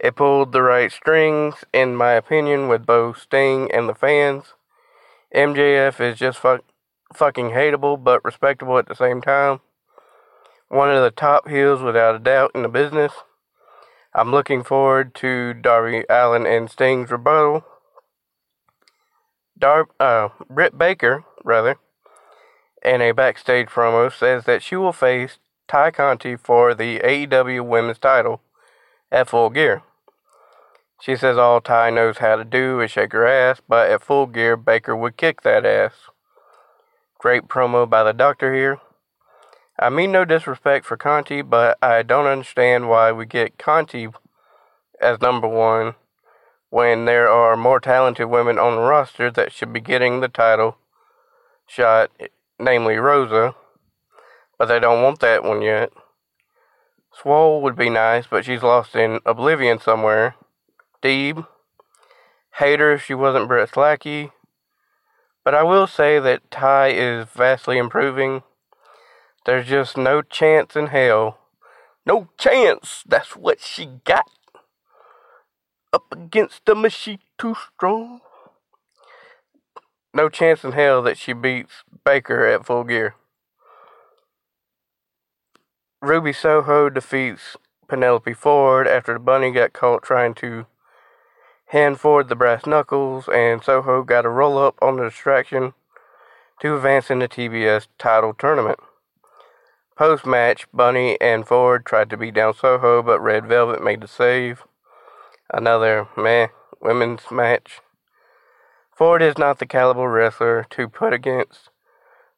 [0.00, 4.54] It pulled the right strings, in my opinion, with both Sting and the fans.
[5.34, 6.62] MJF is just fuck,
[7.12, 9.60] fucking hateable, but respectable at the same time.
[10.68, 13.12] One of the top heels, without a doubt, in the business.
[14.14, 17.64] I'm looking forward to Darby Allin and Sting's rebuttal.
[19.58, 21.76] Dar- uh, Britt Baker, rather,
[22.84, 27.98] in a backstage promo, says that she will face Ty Conti for the AEW Women's
[27.98, 28.40] title
[29.10, 29.82] at full gear.
[31.00, 34.26] She says all Ty knows how to do is shake her ass, but at full
[34.26, 35.92] gear, Baker would kick that ass.
[37.18, 38.80] Great promo by the doctor here.
[39.78, 44.08] I mean no disrespect for Conti, but I don't understand why we get Conti
[45.00, 45.94] as number one
[46.70, 50.76] when there are more talented women on the roster that should be getting the title
[51.66, 52.10] shot,
[52.58, 53.54] namely Rosa,
[54.58, 55.92] but they don't want that one yet.
[57.12, 60.34] Swole would be nice, but she's lost in oblivion somewhere.
[61.02, 61.46] Deeb.
[62.54, 64.32] Hate her if she wasn't Britt's lackey.
[65.44, 68.42] But I will say that Tay is vastly improving.
[69.46, 71.38] There's just no chance in hell.
[72.04, 73.02] No chance!
[73.06, 74.30] That's what she got.
[75.92, 78.20] Up against the machine too strong.
[80.12, 83.14] No chance in hell that she beats Baker at full gear.
[86.02, 87.56] Ruby Soho defeats
[87.88, 90.66] Penelope Ford after the bunny got caught trying to
[91.68, 95.74] hand Ford the brass knuckles, and Soho got a roll up on the distraction
[96.60, 98.78] to advance in the TBS title tournament.
[99.96, 104.08] Post match, Bunny and Ford tried to beat down Soho, but Red Velvet made the
[104.08, 104.62] save.
[105.52, 106.48] Another meh
[106.80, 107.80] women's match.
[108.96, 111.70] Ford is not the caliber wrestler to put against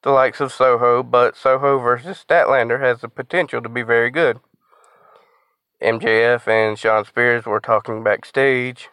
[0.02, 4.40] the likes of Soho, but Soho versus Statlander has the potential to be very good.
[5.82, 8.88] MJF and Shawn Spears were talking backstage.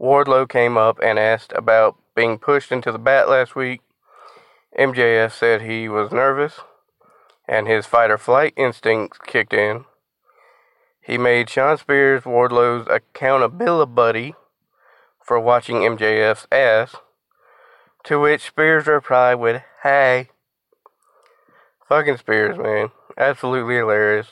[0.00, 3.80] Wardlow came up and asked about being pushed into the bat last week.
[4.78, 6.60] MJF said he was nervous
[7.46, 9.84] and his fight or flight instincts kicked in.
[11.00, 14.34] He made Shawn Spears Wardlow's accountability buddy
[15.22, 16.96] for watching MJF's ass,
[18.04, 20.30] to which Spears replied with, Hey.
[21.88, 22.90] Fucking Spears, man.
[23.18, 24.28] Absolutely hilarious.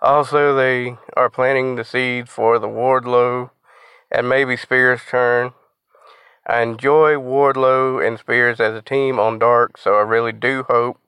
[0.00, 3.50] Also, they are planting the seeds for the Wardlow
[4.16, 5.52] and maybe Spears' turn.
[6.46, 10.98] I enjoy Wardlow and Spears as a team on Dark, so I really do hope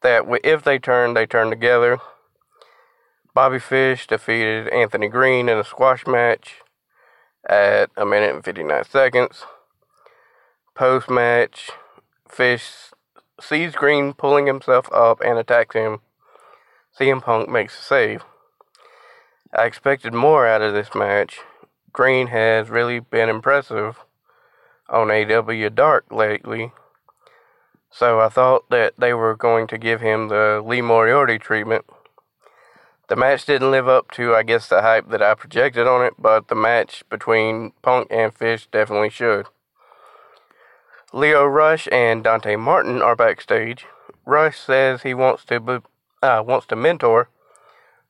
[0.00, 1.98] that if they turn, they turn together.
[3.34, 6.62] Bobby Fish defeated Anthony Green in a squash match
[7.46, 9.44] at a minute and 59 seconds.
[10.74, 11.72] Post match,
[12.26, 12.90] Fish
[13.38, 16.00] sees Green pulling himself up and attacks him.
[16.98, 18.24] CM Punk makes a save.
[19.54, 21.40] I expected more out of this match.
[21.92, 23.98] Green has really been impressive
[24.88, 26.72] on AEW Dark lately.
[27.90, 31.84] So I thought that they were going to give him the Lee Moriarty treatment.
[33.08, 36.14] The match didn't live up to, I guess, the hype that I projected on it,
[36.16, 39.46] but the match between Punk and Fish definitely should.
[41.12, 43.86] Lio Rush and Dante Martin are backstage.
[44.24, 45.78] Rush says he wants to be,
[46.22, 47.28] uh, wants to mentor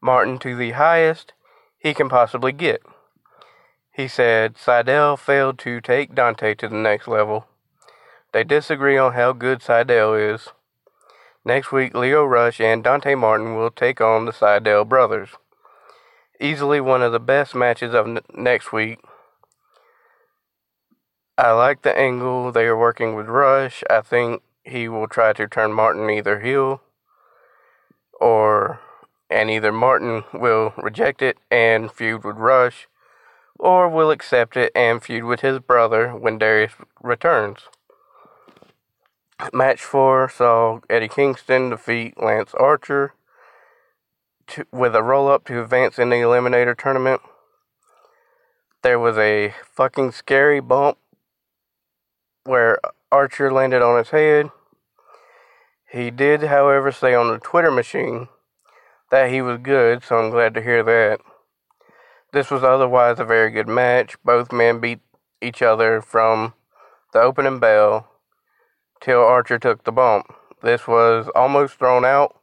[0.02, 1.32] Martin to the highest
[1.78, 2.82] he can possibly get.
[3.92, 7.46] He said Sydal failed to take Dante to the next level.
[8.32, 10.48] They disagree on how good Sydal is.
[11.44, 15.30] Next week, Lio Rush and Dante Martin will take on the Sydal brothers.
[16.40, 19.00] Easily one of the best matches of n- next week.
[21.36, 23.82] I like the angle they are working with Rush.
[23.90, 26.82] I think he will try to turn Martin either heel
[28.20, 28.80] or
[29.28, 32.86] and either Martin will reject it and feud with Rush
[33.60, 37.60] or will accept it and feud with his brother when Darius returns.
[39.52, 43.14] Match 4 saw Eddie Kingston defeat Lance Archer
[44.48, 47.20] to, with a roll up to advance in the Eliminator tournament.
[48.82, 50.96] There was a fucking scary bump
[52.44, 52.80] where
[53.12, 54.50] Archer landed on his head.
[55.90, 58.28] He did, however, say on the Twitter machine
[59.10, 61.20] that he was good, so I'm glad to hear that.
[62.32, 64.16] This was otherwise a very good match.
[64.24, 65.00] Both men beat
[65.42, 66.54] each other from
[67.12, 68.08] the opening bell
[69.00, 70.32] till Archer took the bump.
[70.62, 72.38] This was almost thrown out,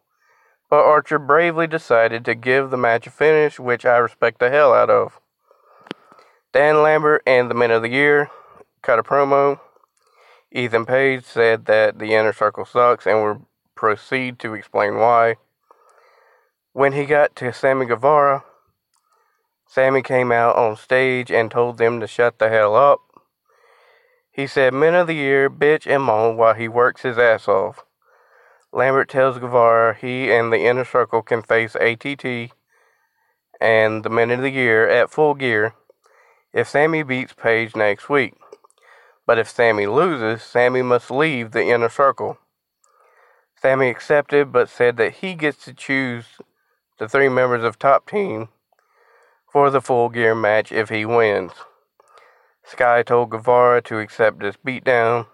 [0.70, 4.74] but Archer bravely decided to give the match a finish, which I respect the hell
[4.74, 5.20] out of.
[6.52, 8.32] Dan Lambert and the Men of the Year
[8.82, 9.60] cut a promo.
[10.52, 15.36] Ethan Page said that the inner circle sucks and will proceed to explain why.
[16.74, 18.44] When he got to Sammy Guevara,
[19.68, 23.02] Sammy came out on stage and told them to shut the hell up.
[24.32, 27.84] He said, Men of the Year, bitch and moan while he works his ass off.
[28.72, 32.52] Lambert tells Guevara he and the inner circle can face ATT
[33.60, 35.74] and the Men of the Year at full gear
[36.54, 38.36] if Sammy beats Page next week.
[39.26, 42.38] But if Sammy loses, Sammy must leave the inner circle.
[43.62, 46.26] Sammy accepted but said that he gets to choose
[47.00, 48.50] the three members of top team
[49.58, 51.52] for the full gear match if he wins.
[52.64, 55.26] Sky told Guevara to accept this beatdown.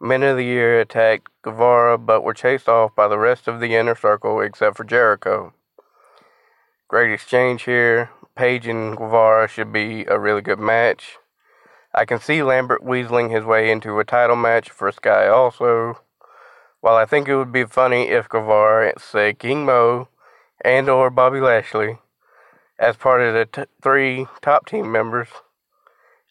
[0.00, 3.76] Men of the Year attacked Guevara but were chased off by the rest of the
[3.76, 5.54] inner circle except for Jericho.
[6.88, 8.10] Great exchange here.
[8.34, 11.18] Page and Guevara should be a really good match.
[11.94, 16.00] I can see Lambert weaseling his way into a title match for Sky also.
[16.80, 20.08] While I think it would be funny if Guevara, say King Mo,
[20.64, 21.98] and or Bobby Lashley,
[22.80, 25.28] as part of the t- three top team members,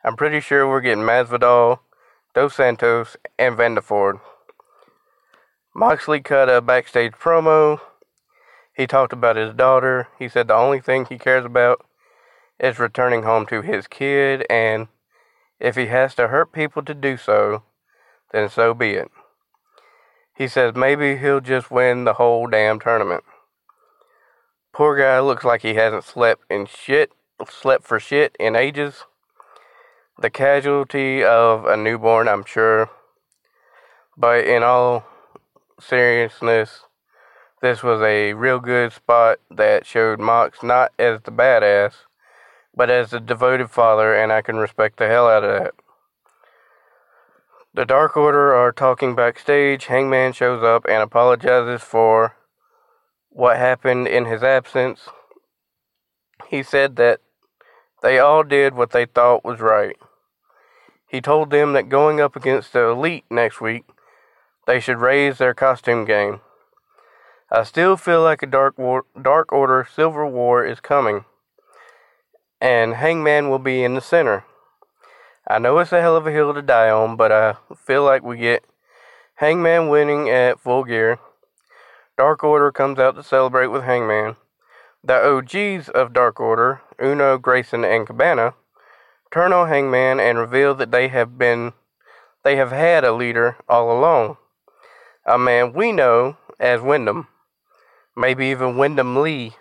[0.04, 1.80] I'm pretty sure we're getting Masvidal,
[2.34, 4.20] Dos Santos, and Vanderford.
[5.76, 7.80] Moxley cut a backstage promo.
[8.76, 10.08] He talked about his daughter.
[10.18, 11.86] He said the only thing he cares about
[12.60, 14.88] is returning home to his kid, and
[15.60, 17.64] if he has to hurt people to do so,
[18.32, 19.12] then so be it.
[20.36, 23.24] He says maybe he'll just win the whole damn tournament.
[24.80, 27.12] Poor guy looks like he hasn't slept in shit,
[27.50, 29.04] slept for shit in ages.
[30.18, 32.90] The casualty of a newborn, I'm sure.
[34.16, 35.04] But in all
[35.82, 36.86] seriousness,
[37.62, 41.96] this was a real good spot that showed Mox not as the badass,
[42.74, 45.74] but as a devoted father, and I can respect the hell out of that.
[47.74, 49.88] The Dark Order are talking backstage.
[49.88, 52.38] Hangman shows up and apologizes for
[53.40, 55.08] what happened in his absence.
[56.50, 57.22] He said that
[58.02, 59.96] they all did what they thought was right.
[61.08, 63.86] He told them that going up against the Elite next week,
[64.68, 66.42] they should raise their costume game.
[67.50, 71.24] I still feel like a Dark, War, Dark Order Civil War is coming,
[72.60, 74.44] and Hangman will be in the center.
[75.48, 77.56] I know it's a hell of a hill to die on, but I
[77.88, 78.66] feel like we get
[79.36, 81.20] Hangman winning at full gear.
[82.20, 84.36] Dark Order comes out to celebrate with Hangman.
[85.02, 88.56] The OGs of Dark Order, Uno, Grayson, and Cabana,
[89.32, 91.72] turn on Hangman and reveal that they have been
[92.44, 94.36] they have had a leader all along.
[95.26, 97.30] A man we know as Wyndham.
[98.18, 99.54] Maybe even Wyndham Lee,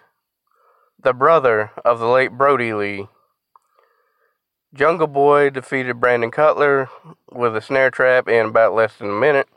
[1.01, 3.07] the brother of the late Brodie Lee.
[4.75, 6.91] Jungle Boy defeated Brandon Cutler
[7.31, 9.49] with a snare trap in about less than a minute.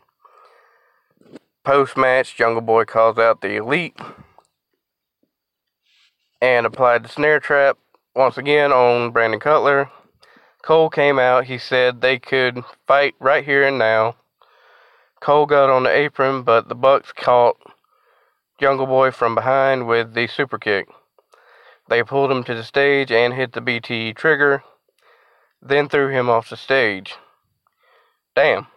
[1.63, 3.97] Post match, Jungle Boy calls out the Elite
[6.41, 7.77] and applied the snare trap
[8.15, 9.89] once again on Brandon Cutler.
[10.63, 11.45] Cole came out.
[11.45, 14.15] He said they could fight right here and now.
[15.21, 17.57] Cole got on the apron, but the Bucks caught
[18.59, 20.87] Jungle Boy from behind with the super kick.
[21.89, 24.63] They pulled him to the stage and hit the BT trigger
[25.61, 27.15] then threw him off the stage.
[28.35, 28.67] Damn.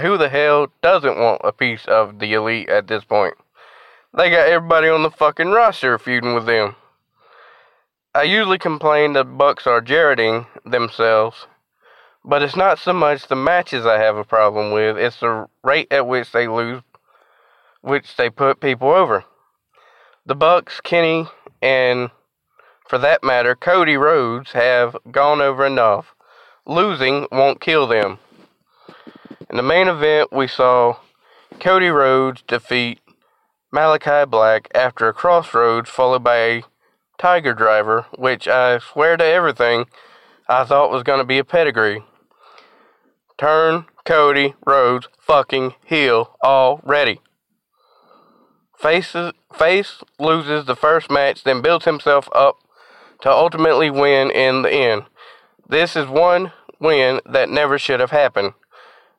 [0.00, 3.34] Who the hell doesn't want a piece of the elite at this point?
[4.12, 6.74] They got everybody on the fucking roster feuding with them.
[8.12, 11.46] I usually complain the Bucks are jarreting themselves,
[12.24, 15.92] but it's not so much the matches I have a problem with, it's the rate
[15.92, 16.82] at which they lose,
[17.80, 19.24] which they put people over.
[20.26, 21.28] The Bucks, Kenny,
[21.62, 22.10] and
[22.88, 26.14] for that matter, Cody Rhodes have gone over enough.
[26.66, 28.18] Losing won't kill them.
[29.50, 30.96] In the main event, we saw
[31.60, 33.00] Cody Rhodes defeat
[33.74, 36.62] Malakai Black after a Cross Rhodes followed by a
[37.18, 39.86] Tiger Driver, which I swear to everything
[40.48, 42.02] I thought was going to be a pedigree.
[43.36, 47.20] Turn Cody Rhodes fucking heel already.
[48.78, 52.56] Faces, Face loses the first match, then builds himself up
[53.20, 55.04] to ultimately win in the end.
[55.68, 58.54] This is one win that never should have happened.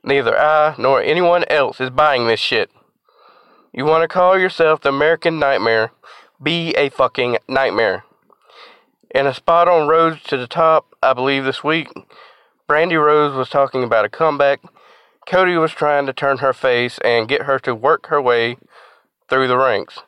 [0.05, 2.69] Neither I nor anyone else is buying this shit.
[3.73, 5.91] You want to call yourself the American Nightmare?
[6.41, 8.05] Be a fucking nightmare.
[9.15, 11.89] In a spot on Rhodes to the Top, I believe this week,
[12.69, 14.61] Brandi Rhodes was talking about a comeback.
[15.25, 18.57] Cody was trying to turn her face and get her to work her way
[19.27, 19.99] through the ranks.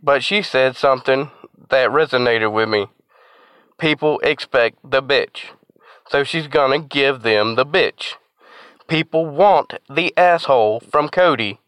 [0.00, 1.30] But she said something
[1.70, 2.86] that resonated with me.
[3.76, 5.46] People expect the bitch.
[6.08, 8.14] So she's gonna give them the bitch.
[8.86, 11.58] People want the asshole from Cody.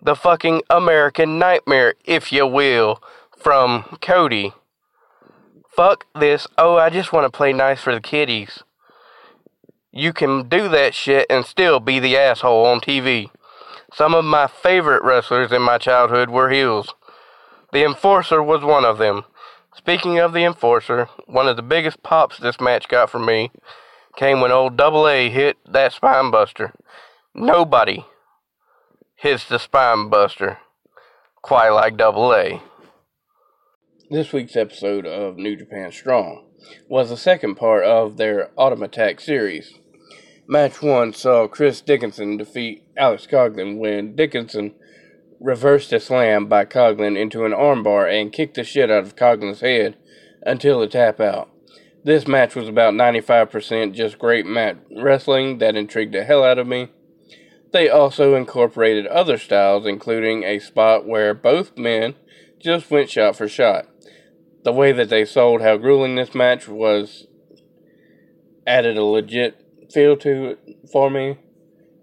[0.00, 3.02] The fucking American nightmare, if you will,
[3.36, 4.54] from Cody.
[5.68, 6.46] Fuck this.
[6.56, 8.62] Oh, I just want to play nice for the kiddies.
[9.92, 13.30] You can do that shit and still be the asshole on TV.
[13.92, 16.94] Some of my favorite wrestlers in my childhood were heels.
[17.72, 19.24] The Enforcer was one of them.
[19.74, 23.50] Speaking of the Enforcer, one of the biggest pops this match got for me
[24.16, 26.74] came when old Double A hit that spine buster.
[27.34, 28.04] Nobody
[29.16, 30.58] hits the spine buster
[31.42, 32.62] quite like Double A.
[34.10, 36.46] This week's episode of New Japan Strong
[36.88, 39.74] was the second part of their Autumn Attack series.
[40.48, 44.74] Match 1 saw Chris Dickinson defeat Alex Coughlin when Dickinson
[45.38, 49.60] reversed a slam by Coughlin into an armbar and kicked the shit out of Coughlin's
[49.60, 49.96] head
[50.42, 51.48] until the tap out.
[52.02, 56.66] This match was about 95% just great mat wrestling that intrigued the hell out of
[56.66, 56.88] me.
[57.72, 62.14] They also incorporated other styles, including a spot where both men
[62.58, 63.86] just went shot for shot.
[64.64, 67.26] The way that they sold how grueling this match was
[68.66, 71.38] added a legit feel to it for me,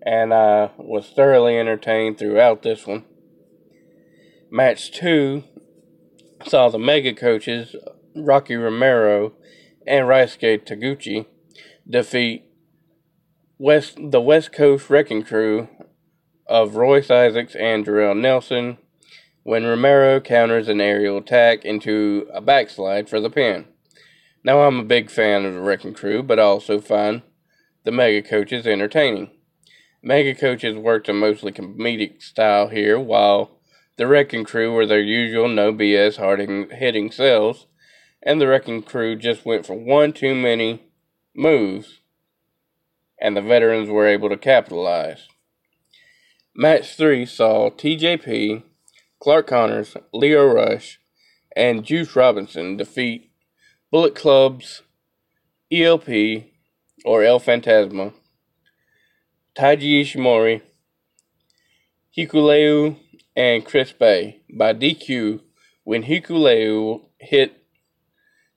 [0.04, 3.06] and I was thoroughly entertained throughout this one.
[4.50, 5.44] Match 2
[6.46, 7.76] saw the mega coaches
[8.16, 9.34] Rocky Romero
[9.88, 11.26] and Ryusuke Taguchi
[11.90, 12.46] defeat
[13.58, 15.68] West the West Coast Wrecking Crew
[16.46, 18.78] of Royce Isaacs and Jorel Nelson
[19.44, 23.66] when Romero counters an aerial attack into a backslide for the pin.
[24.44, 27.22] Now I'm a big fan of the Wrecking Crew, but I also find
[27.84, 29.32] the Mega Coaches entertaining.
[30.04, 33.60] Mega Coaches worked a mostly comedic style here, while
[33.96, 36.40] the Wrecking Crew were their usual no BS hard
[36.72, 37.66] hitting selves
[38.24, 40.84] and the Wrecking Crew just went for one too many
[41.36, 42.00] moves,
[43.20, 45.28] and the veterans were able to capitalize.
[46.56, 48.64] Match 3 saw TJP,
[49.20, 51.00] Clark Connors, Lio Rush,
[51.56, 53.32] and Juice Robinson defeat
[53.92, 54.84] Bullet Club's
[55.72, 56.10] ELP,
[57.06, 58.14] or El Phantasmo,
[59.56, 60.62] Taiji Ishimori,
[62.16, 62.98] Hikuleo,
[63.36, 65.42] and Chris Bey by DQ
[65.84, 67.57] when Hikuleo hit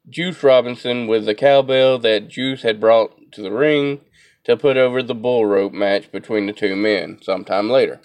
[0.09, 4.01] Juice Robinson with the cowbell that Juice had brought to the ring
[4.45, 8.01] to put over the bull rope match between the two men sometime later.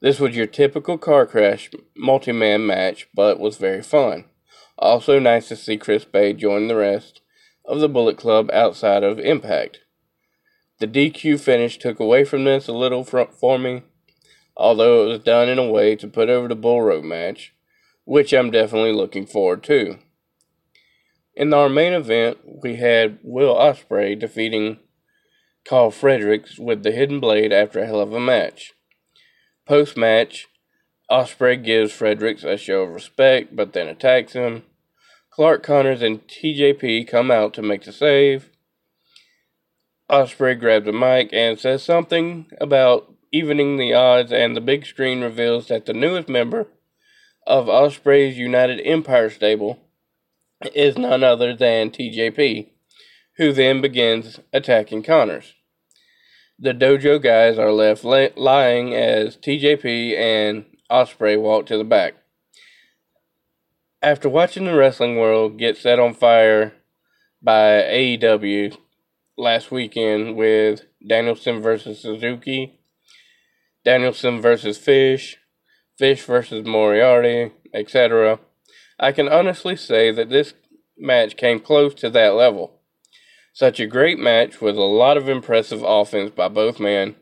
[0.00, 4.24] This was your typical car crash multi man match, but was very fun.
[4.78, 7.20] Also, nice to see Chris Bey join the rest
[7.64, 9.80] of the Bullet Club outside of Impact.
[10.80, 13.82] The DQ finish took away from this a little for me,
[14.56, 17.54] although it was done in a way to put over the bull rope match,
[18.04, 19.98] which I'm definitely looking forward to.
[21.36, 24.78] In our main event, we had Will Ospreay defeating
[25.64, 28.72] Karl Fredericks with the Hidden Blade after a hell of a match.
[29.66, 30.46] Post match,
[31.10, 34.62] Ospreay gives Fredericks a show of respect, but then attacks him.
[35.30, 38.50] Clark Connors and TJP come out to make the save.
[40.08, 45.20] Ospreay grabs a mic and says something about evening the odds, and the big screen
[45.20, 46.68] reveals that the newest member
[47.44, 49.80] of Ospreay's United Empire stable
[50.74, 52.68] is none other than TJP,
[53.36, 55.54] who then begins attacking Connors.
[56.58, 62.14] The dojo guys are left lying as TJP and Ospreay walk to the back.
[64.00, 66.74] After watching the wrestling world get set on fire
[67.42, 68.76] by AEW
[69.36, 72.78] last weekend with Danielson versus Suzuki,
[73.84, 75.38] Danielson versus Fish,
[75.98, 78.38] Fish versus Moriarty, etc.,
[78.98, 80.54] I can honestly say that this
[80.96, 82.80] match came close to that level.
[83.52, 87.16] Such a great match with a lot of impressive offense by both men.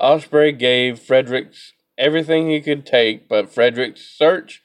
[0.00, 4.62] Ospreay gave Fredericks everything he could take, but Fredericks' search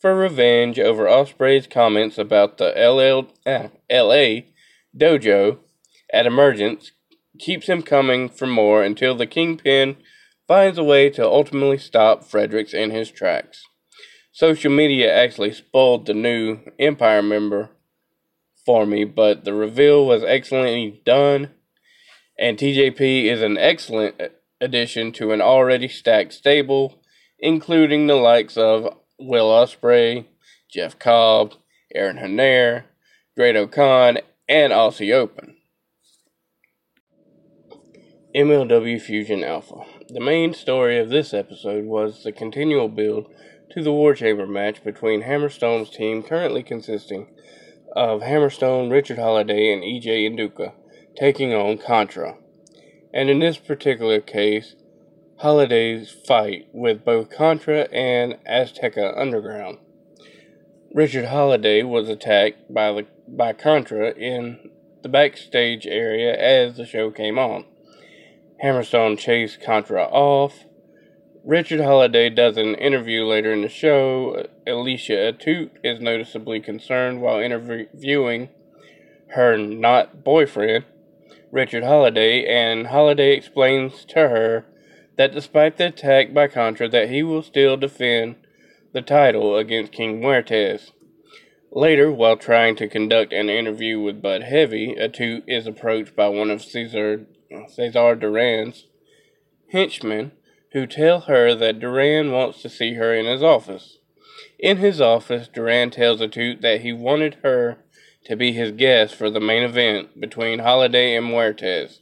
[0.00, 4.42] for revenge over Ospreay's comments about the LL, LA ah,
[4.96, 5.58] dojo
[6.12, 6.92] at Emergence
[7.38, 9.96] keeps him coming for more until the Kingpin
[10.48, 13.62] finds a way to ultimately stop Fredericks in his tracks.
[14.32, 17.70] Social media actually spoiled the new Empire member
[18.64, 21.50] for me, but the reveal was excellently done,
[22.38, 24.14] and TJP is an excellent
[24.60, 27.02] addition to an already stacked stable,
[27.38, 30.26] including the likes of Will Ospreay,
[30.72, 31.54] Jeff Cobb,
[31.92, 32.84] Aaron Henare,
[33.36, 34.18] Great-O-Khan,
[34.48, 35.56] and Aussie Open.
[38.34, 39.84] MLW Fusion Alpha.
[40.08, 43.26] The main story of this episode was the continual build
[43.70, 47.28] to the War Chamber match between Hammerstone's team, currently consisting
[47.94, 50.72] of Hammerstone, Richard Holliday, and EJ Nduka,
[51.16, 52.36] taking on Contra.
[53.12, 54.74] And in this particular case,
[55.38, 59.78] Holliday's fight with both Contra and Azteca Underground.
[60.92, 64.70] Richard Holliday was attacked by the by Contra in
[65.02, 67.64] the backstage area as the show came on.
[68.62, 70.64] Hammerstone chased Contra off,
[71.44, 74.46] Richard Holliday does an interview later in the show.
[74.66, 78.50] Alicia Atout is noticeably concerned while interviewing
[79.28, 80.84] her not boyfriend,
[81.50, 84.66] Richard Holliday, and Holliday explains to her
[85.16, 88.36] that despite the attack by Contra that he will still defend
[88.92, 90.90] the title against King Muertes.
[91.72, 96.50] Later, while trying to conduct an interview with Bud Heavy, Atout is approached by one
[96.50, 97.26] of Cesar,
[97.68, 98.86] Cesar Duran's
[99.72, 100.32] henchmen
[100.72, 103.98] who tell her that Duran wants to see her in his office.
[104.58, 107.78] In his office, Duran tells Atout that he wanted her
[108.24, 112.00] to be his guest for the main event between Holliday and Muertes.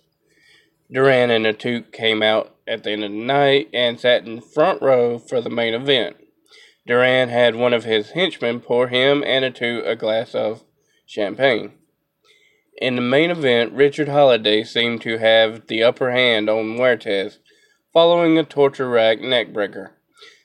[0.90, 4.82] Duran and Atout came out at the end of the night and sat in front
[4.82, 6.16] row for the main event.
[6.86, 10.64] Duran had one of his henchmen pour him and Atout a glass of
[11.06, 11.72] champagne.
[12.80, 17.38] In the main event, Richard Holliday seemed to have the upper hand on Muertes,
[17.93, 19.91] following a torture rack neckbreaker.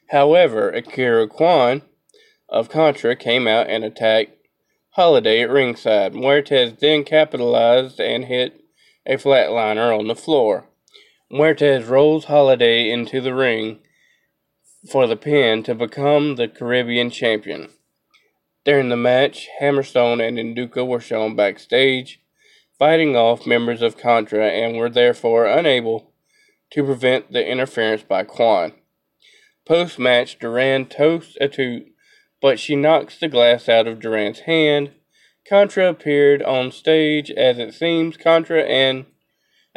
[0.10, 1.82] However, Ikuro Kwon
[2.50, 4.38] of Contra came out and attacked
[4.92, 6.14] Holliday at ringside.
[6.14, 8.62] Muertes then capitalized and hit
[9.06, 10.66] a flatliner on the floor.
[11.32, 13.80] Muertes rolls Holliday into the ring
[14.90, 17.70] for the pin to become the Caribbean champion.
[18.66, 22.22] During the match, Hammerstone and Nduka were shown backstage,
[22.78, 26.13] fighting off members of Contra and were therefore unable
[26.74, 28.74] to prevent the interference by Kwon.
[29.66, 31.86] Post match, Duran toasts Atout,
[32.42, 34.92] but she knocks the glass out of Duran's hand.
[35.48, 39.06] Contra appeared on stage as it seems Contra and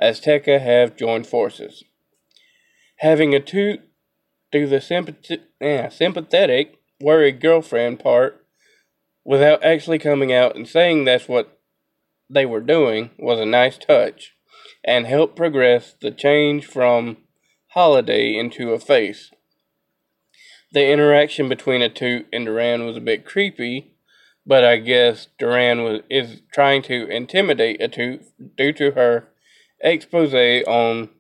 [0.00, 1.84] Azteca have joined forces.
[2.96, 3.80] Having Atout
[4.50, 8.42] do the sympath- yeah, sympathetic, worried girlfriend part
[9.22, 11.58] without actually coming out and saying that's what
[12.30, 14.35] they were doing was a nice touch
[14.86, 17.16] and help progress the change from
[17.68, 19.30] Holliday into a face.
[20.72, 23.94] The interaction between Atout and Duran was a bit creepy,
[24.46, 28.24] but I guess Duran was is trying to intimidate Atout
[28.56, 29.28] due to her
[29.80, 30.34] expose
[30.66, 31.10] on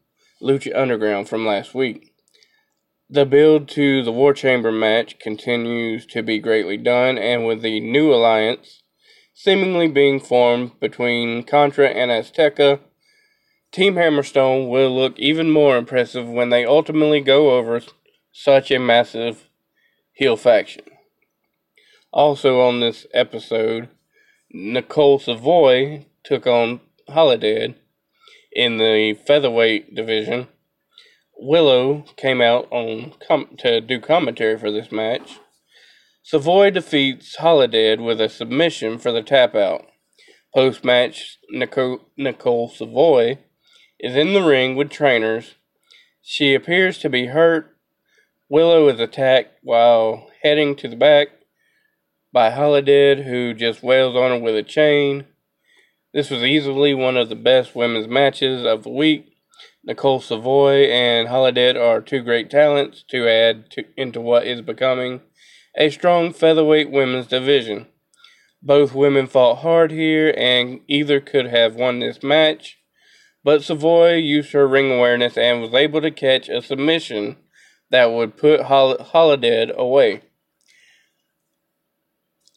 [0.40, 2.12] Lucha Underground from last week.
[3.08, 7.80] The build to the War Chamber match continues to be greatly done, and with the
[7.80, 8.82] new alliance
[9.32, 12.80] seemingly being formed between Contra and Azteca,
[13.76, 17.82] Team Hammerstone will look even more impressive when they ultimately go over
[18.32, 19.50] such a massive
[20.14, 20.84] heel faction.
[22.10, 23.90] Also on this episode,
[24.50, 27.74] Nicole Savoy took on Holidead
[28.50, 30.48] in the featherweight division
[31.38, 35.38] Willow came out on com- to do commentary for this match.
[36.22, 39.84] Savoy defeats Holidead with a submission for the tap out.
[40.54, 43.36] Post match, Nicole, Nicole Savoy
[44.06, 45.54] is in the ring with trainers.
[46.22, 47.76] She appears to be hurt.
[48.48, 51.28] Willow is attacked while heading to the back
[52.32, 55.26] by Holidead, who just wails on her with a chain.
[56.12, 59.36] This was easily one of the best women's matches of the week
[59.86, 65.20] Nicole Savoy and Holidead are two great talents to add to, into what is becoming
[65.76, 67.86] a strong featherweight women's division.
[68.60, 72.78] Both women fought hard here and either could have won this match,
[73.46, 77.36] but Savoy used her ring awareness and was able to catch a submission
[77.90, 78.98] that would put Hol-
[79.78, 80.22] away.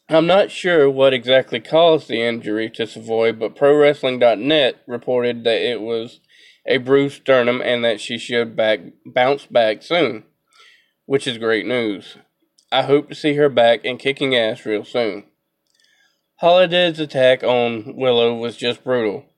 [0.08, 5.80] I'm not sure what exactly caused the injury to Savoy, but ProWrestling.net reported that it
[5.80, 6.18] was
[6.66, 10.24] a bruised sternum and that she should back, bounce back soon,
[11.06, 12.16] which is great news.
[12.72, 15.22] I hope to see her back and kicking ass real soon.
[16.42, 19.29] Holidead's attack on Willow was just brutal.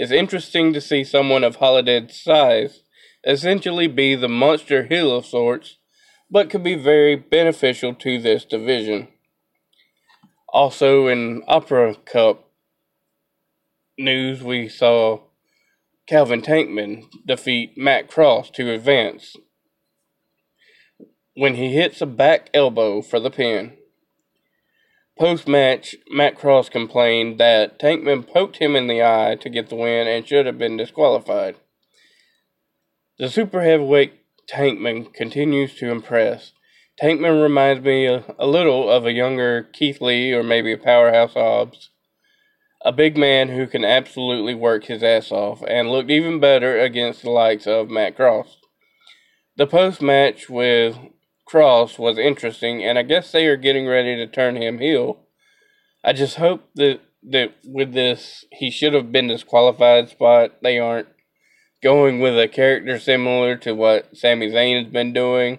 [0.00, 2.84] It's interesting to see someone of Holidead's size
[3.22, 5.76] essentially be the monster heel of sorts,
[6.30, 9.08] but could be very beneficial to this division.
[10.48, 12.48] Also, in Opera Cup
[13.98, 15.20] news, we saw
[16.06, 19.36] Calvin Tankman defeat Matt Cross to advance
[21.34, 23.76] when he hits a back elbow for the pin.
[25.20, 29.76] Post match, Matt Cross complained that Tankman poked him in the eye to get the
[29.76, 31.56] win and should have been disqualified.
[33.18, 34.14] The super heavyweight
[34.50, 36.52] Tankman continues to impress.
[37.02, 41.34] Tankman reminds me a, a little of a younger Keith Lee or maybe a powerhouse
[41.34, 41.90] Hobbs
[42.82, 47.22] a big man who can absolutely work his ass off and looked even better against
[47.22, 48.56] the likes of Matt Cross.
[49.56, 50.96] The post match with
[51.50, 55.18] Cross was interesting, and I guess they are getting ready to turn him heel.
[56.04, 60.62] I just hope that that with this he should have been disqualified spot.
[60.62, 61.08] They aren't
[61.82, 65.58] going with a character similar to what Sami Zayn has been doing.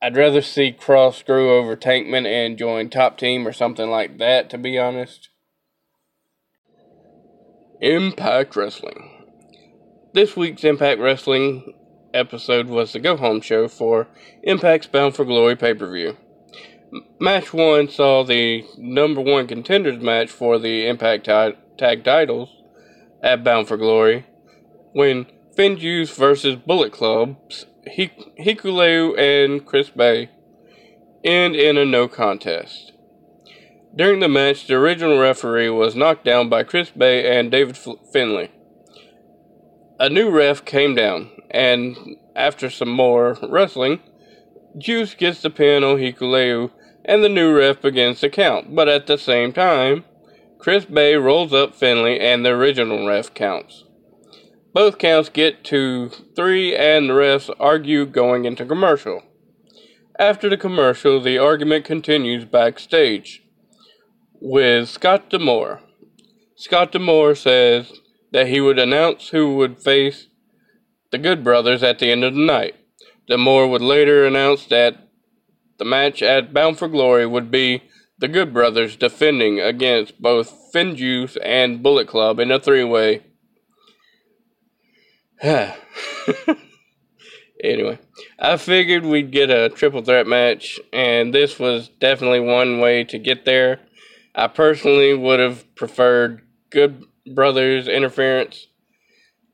[0.00, 4.48] I'd rather see Cross screw over Tankman and join Top Team or something like that,
[4.50, 5.30] to be honest.
[7.80, 9.26] Impact Wrestling.
[10.14, 11.74] This week's Impact Wrestling
[12.14, 14.08] episode was the go home show for
[14.42, 16.16] Impact's Bound for Glory pay per view.
[17.18, 21.24] Match one saw the number one contenders match for the Impact
[21.78, 22.50] Tag titles
[23.22, 24.26] at Bound for Glory
[24.92, 30.30] when Finjuice versus Bullet Club's Hikuleo and Chris Bey
[31.24, 32.92] end in a no contest.
[33.94, 37.76] During the match, the original referee was knocked down by Chris Bey and David
[38.12, 38.50] Finlay.
[40.02, 41.96] A new ref came down, and
[42.34, 44.00] after some more wrestling,
[44.76, 46.72] Juice gets the pin on Hikuleo,
[47.04, 48.74] and the new ref begins to count.
[48.74, 50.04] But at the same time,
[50.58, 53.84] Chris Bey rolls up Finlay, and the original ref counts.
[54.74, 59.22] Both counts get to three, and the refs argue going into commercial.
[60.18, 63.44] After the commercial, the argument continues backstage
[64.40, 65.80] with Scott D'Amore.
[66.56, 68.01] Scott D'Amore says
[68.32, 70.28] that he would announce who would face
[71.10, 72.74] the Good Brothers at the end of the night.
[73.28, 75.08] D'Amore would later announce that
[75.78, 77.82] the match at Bound for Glory would be
[78.18, 83.22] the Good Brothers defending against both Finjuice and Bullet Club in a three way.
[87.62, 87.98] anyway,
[88.38, 93.18] I figured we'd get a triple threat match, and this was definitely one way to
[93.18, 93.80] get there.
[94.34, 98.66] I personally would have preferred Good Brothers interference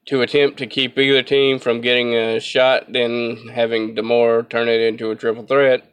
[0.06, 4.80] to attempt to keep either team from getting a shot then having D'Amore turn it
[4.80, 5.92] into a triple threat.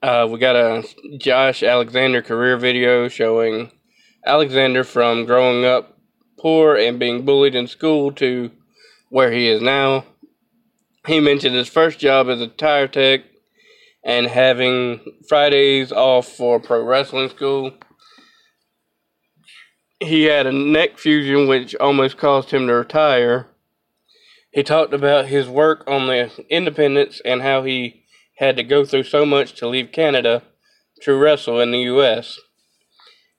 [0.00, 0.84] Uh, we got a
[1.18, 3.72] Josh Alexander career video showing
[4.24, 5.98] Alexander from growing up
[6.38, 8.52] poor and being bullied in school to
[9.08, 10.04] where he is now.
[11.08, 13.22] He mentioned his first job as a tire tech
[14.04, 17.72] and having Fridays off for pro wrestling school
[20.06, 23.48] he had a neck fusion which almost caused him to retire.
[24.50, 28.04] He talked about his work on the independence and how he
[28.36, 30.42] had to go through so much to leave Canada
[31.02, 32.38] to wrestle in the U.S.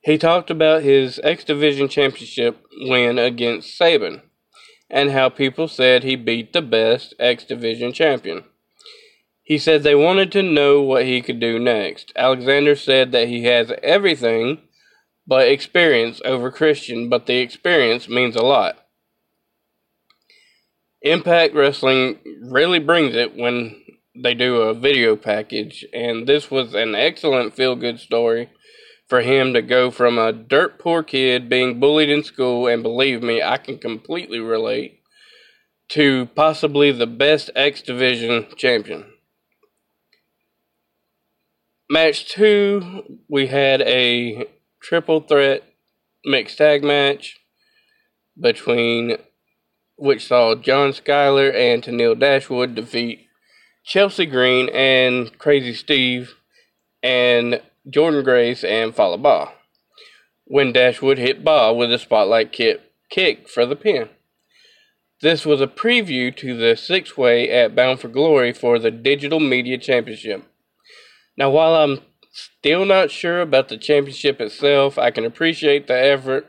[0.01, 4.21] He talked about his X Division Championship win against Sabin
[4.89, 8.43] and how people said he beat the best X Division champion.
[9.43, 12.13] He said they wanted to know what he could do next.
[12.15, 14.59] Alexander said that he has everything
[15.25, 18.77] but experience over Christian, but the experience means a lot.
[21.01, 23.81] Impact Wrestling really brings it when
[24.15, 28.49] they do a video package, and this was an excellent feel good story
[29.07, 33.21] for him to go from a dirt poor kid being bullied in school, and believe
[33.21, 35.01] me, I can completely relate,
[35.89, 39.05] to possibly the best X Division champion.
[41.89, 44.47] Match two, we had a
[44.83, 45.63] triple threat
[46.25, 47.39] mixed tag match
[48.39, 49.17] between
[49.95, 53.27] which saw John Skyler and Tennille Dashwood defeat
[53.85, 56.35] Chelsea Green and Crazy Steve
[57.01, 59.51] and Jordynne Grace and Fallah Bahh.
[60.45, 64.09] When Dashwood hit Bahh with a spotlight kick, kick for the pin.
[65.21, 69.39] This was a preview to the six way at Bound for Glory for the Digital
[69.39, 70.43] Media Championship.
[71.37, 72.01] Now, while I'm
[72.33, 74.97] Still not sure about the championship itself.
[74.97, 76.47] I can appreciate the effort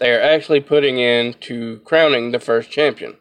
[0.00, 3.18] they are actually putting in to crowning the first champion.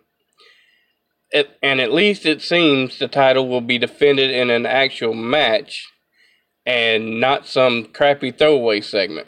[1.32, 5.86] It, and at least it seems the title will be defended in an actual match
[6.66, 9.28] and not some crappy throwaway segment.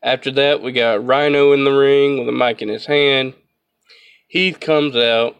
[0.00, 3.34] After that, we got Rhino in the ring with a mic in his hand.
[4.28, 5.36] Heath comes out.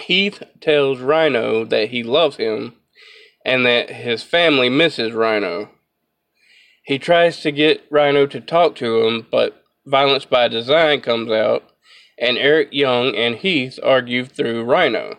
[0.00, 2.74] Heath tells Rhino that he loves him
[3.48, 5.70] and that his family misses Rhino.
[6.82, 11.62] He tries to get Rhino to talk to him, but Violence by Design comes out,
[12.18, 15.18] and Eric Young and Heath argue through Rhino.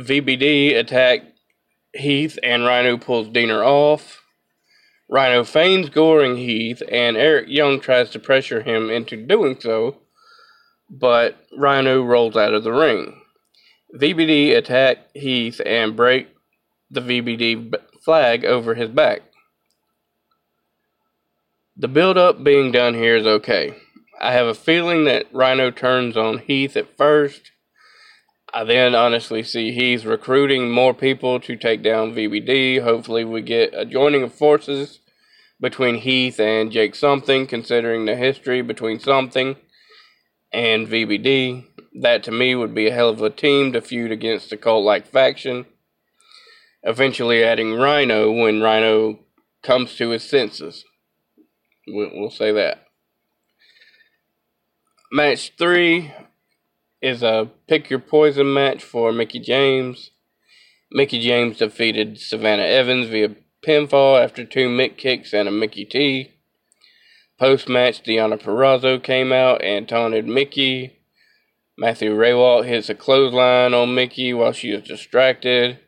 [0.00, 1.22] VBD attack
[1.92, 4.22] Heath, and Rhino pulls Deaner off.
[5.08, 9.96] Rhino feigns goring Heath, and Eric Young tries to pressure him into doing so,
[10.88, 13.22] but Rhino rolls out of the ring.
[13.92, 16.28] VBD attack Heath and break
[16.90, 19.22] the VBD flag over his back.
[21.76, 23.76] The build up being done here is okay.
[24.20, 27.52] I have a feeling that Rhino turns on Heath at first.
[28.54, 32.82] I then honestly see he's recruiting more people to take down VBD.
[32.82, 35.00] Hopefully, we get a joining of forces
[35.60, 39.56] between Heath and Jake Something, considering the history between Something
[40.52, 41.66] and VBD.
[42.00, 44.84] That to me would be a hell of a team to feud against the cult
[44.84, 45.66] like faction
[46.86, 49.18] eventually adding Rhino when Rhino
[49.62, 50.84] comes to his senses.
[51.88, 52.84] We'll say that.
[55.12, 56.12] Match three
[57.02, 60.12] is a pick your poison match for Mickie James.
[60.90, 63.34] Mickie James defeated Savannah Evans via
[63.66, 66.30] pinfall after two Mick kicks and a Mickie T.
[67.38, 71.00] Post match, Deonna Purrazzo came out and taunted Mickie.
[71.76, 75.78] Matthew Rehwoldt hits a clothesline on Mickie while she is distracted.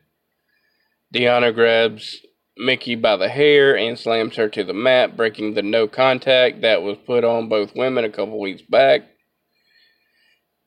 [1.13, 2.17] Deonna grabs
[2.57, 6.83] Mickie by the hair and slams her to the mat, breaking the no contact that
[6.83, 9.01] was put on both women a couple weeks back.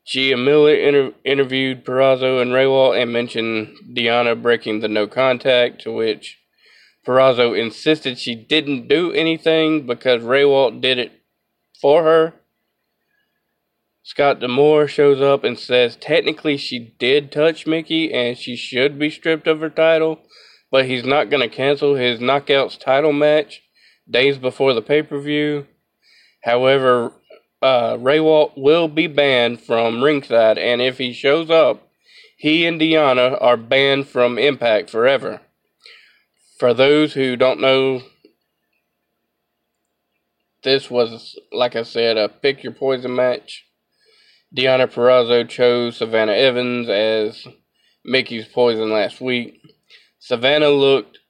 [0.06, 5.92] Gia Miller inter- interviewed Purrazzo and Rehwoldt and mentioned Deonna breaking the no contact, to
[5.92, 6.38] which
[7.06, 11.12] Purrazzo insisted she didn't do anything because Rehwoldt did it
[11.80, 12.34] for her.
[14.04, 19.10] Scott D'Amore shows up and says technically she did touch Mickie and she should be
[19.10, 20.20] stripped of her title,
[20.70, 23.62] but he's not going to cancel his Knockouts title match
[24.10, 25.66] days before the pay per view.
[26.42, 27.12] However,
[27.62, 31.88] uh, Rehwoldt will be banned from ringside, and if he shows up,
[32.36, 35.40] he and Deonna are banned from Impact forever.
[36.58, 38.02] For those who don't know,
[40.64, 43.64] this was, like I said, a pick your poison match.
[44.54, 47.46] Deonna Purrazzo chose Savannah Evans as
[48.04, 49.62] Mickie's poison last week.
[50.18, 51.20] Savannah looked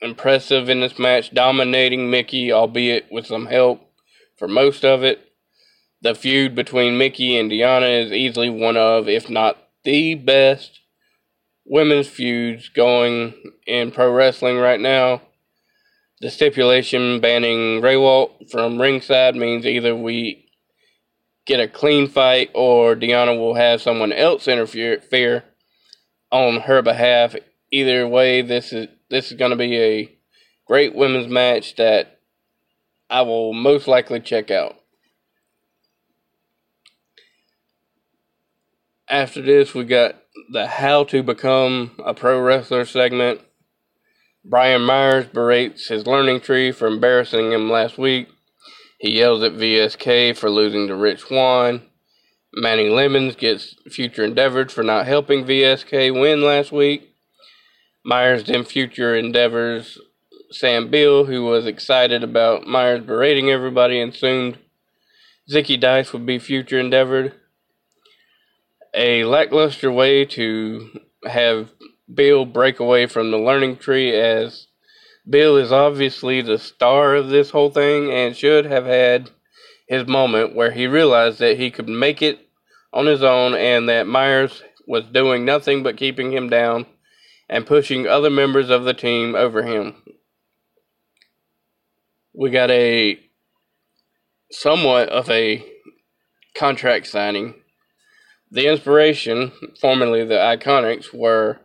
[0.00, 3.80] impressive in this match, dominating Mickie, albeit with some help
[4.38, 5.32] for most of it.
[6.00, 10.80] The feud between Mickie and Deonna is easily one of, if not the best,
[11.66, 13.34] women's feuds going
[13.66, 15.22] in pro wrestling right now.
[16.20, 20.43] The stipulation banning Rehwoldt from ringside means either we
[21.46, 25.44] get a clean fight or Deonna will have someone else interfere
[26.30, 27.36] on her behalf.
[27.70, 30.18] Either way, this is this is going to be a
[30.66, 32.20] great women's match that
[33.10, 34.76] I will most likely check out.
[39.08, 40.16] After this, we got
[40.50, 43.40] the How to Become a Pro Wrestler segment.
[44.44, 48.28] Brian Myers berates his learning tree for embarrassing him last week.
[48.98, 51.82] He yells at VSK for losing to Rich Swann.
[52.52, 57.14] Manny Lemons gets future endeavored for not helping VSK win last week.
[58.04, 59.98] Myers then future endeavors
[60.50, 64.58] Sam Beale, who was excited about Myers berating everybody and assumed
[65.50, 67.34] Zicky Dice would be future endeavored.
[68.94, 71.70] A lackluster way to have
[72.12, 74.68] Beale break away from the learning tree as
[75.28, 79.30] Beale is obviously the star of this whole thing and should have had
[79.86, 82.40] his moment where he realized that he could make it
[82.92, 86.86] on his own and that Myers was doing nothing but keeping him down
[87.48, 89.94] and pushing other members of the team over him.
[92.34, 93.18] We got a
[94.50, 95.64] somewhat of a
[96.54, 97.54] contract signing.
[98.50, 101.60] The inspiration, formerly the Iconics, were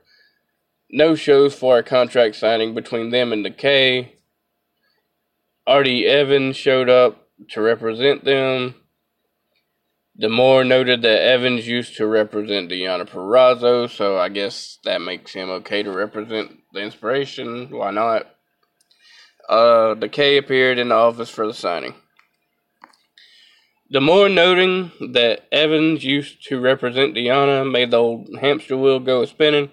[0.90, 4.16] no shows for a contract signing between them and Decay.
[5.68, 8.76] Artie Evans showed up to represent them.
[10.18, 15.50] D'Amore noted that Evans used to represent Deonna Purrazzo, so I guess that makes him
[15.50, 17.70] okay to represent the inspiration.
[17.70, 18.28] Why not?
[19.48, 21.94] Uh, Decay appeared in the office for the signing.
[23.92, 29.28] D'Amore noting that Evans used to represent Deonna made the old hamster wheel go a
[29.28, 29.72] spinning.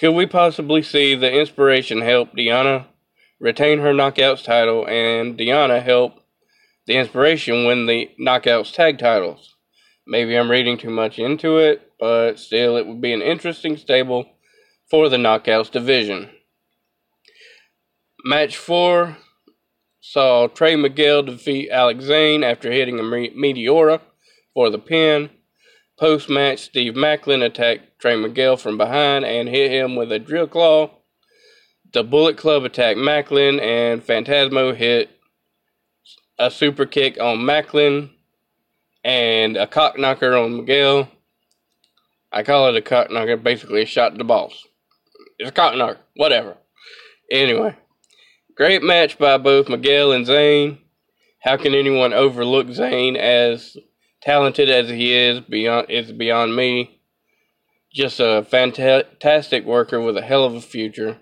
[0.00, 2.86] Could we possibly see the inspiration help Deonna
[3.38, 6.22] retain her Knockouts title and Deonna help
[6.86, 9.56] the inspiration win the Knockouts tag titles?
[10.06, 14.24] Maybe I'm reading too much into it, but still, it would be an interesting stable
[14.88, 16.30] for the Knockouts division.
[18.24, 19.18] Match 4
[20.00, 24.00] saw Trey Miguel defeat Alex Zayne after hitting a Meteora
[24.54, 25.28] for the pin.
[26.00, 30.46] Post match, Steve Maclin attacked Trey Miguel from behind and hit him with a drill
[30.46, 30.90] claw.
[31.92, 35.10] The Bullet Club attacked Maclin, and Phantasmo hit
[36.38, 38.08] a super kick on Maclin
[39.04, 41.10] and a cock knocker on Miguel.
[42.32, 44.66] I call it a cock knocker, basically a shot to the balls.
[45.38, 46.56] It's a cock knocker, whatever.
[47.30, 47.76] Anyway,
[48.56, 50.78] great match by both Miguel and Zayne.
[51.42, 53.76] How can anyone overlook Zayne as
[54.20, 57.00] talented as he is beyond is beyond me.
[57.92, 61.18] Just a fantastic worker with a hell of a future.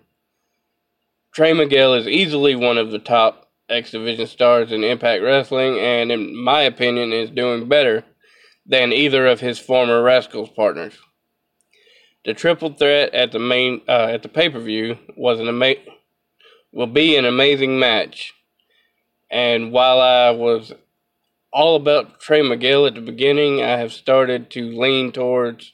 [1.33, 6.11] Trey Miguel is easily one of the top X Division stars in Impact Wrestling, and
[6.11, 8.05] in my opinion, is doing better
[8.67, 10.95] than either of his former Rascals partners.
[12.25, 15.77] The triple threat at the main uh, at the pay per view was an ama-
[16.73, 18.35] will be an amazing match,
[19.31, 20.73] and while I was
[21.53, 25.73] all about Trey Miguel at the beginning, I have started to lean towards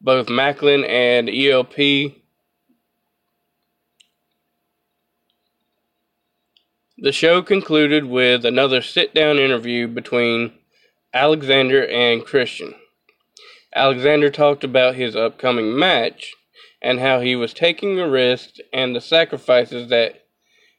[0.00, 2.16] both Maclin and ELP.
[6.98, 10.52] The show concluded with another sit down interview between
[11.12, 12.74] Alexander and Christian.
[13.74, 16.32] Alexander talked about his upcoming match
[16.80, 20.26] and how he was taking a risk and the sacrifices that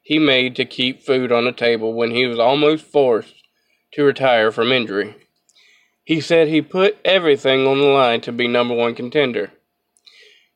[0.01, 3.42] he made to keep food on the table when he was almost forced
[3.93, 5.15] to retire from injury.
[6.03, 9.51] He said he put everything on the line to be number one contender.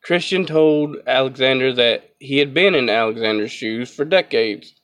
[0.02, 4.74] Christian told Alexander that he had been in Alexander's shoes for decades.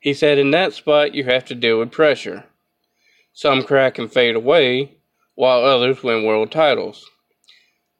[0.00, 2.44] He said in that spot you have to deal with pressure.
[3.32, 4.96] Some crack and fade away,
[5.34, 7.08] while others win world titles.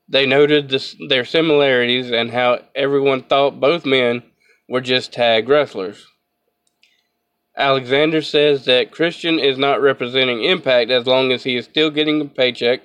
[0.09, 4.23] They noted this, their similarities and how everyone thought both men
[4.69, 6.07] were just tag wrestlers.
[7.57, 12.21] Alexander says that Christian is not representing Impact as long as he is still getting
[12.21, 12.81] a paycheck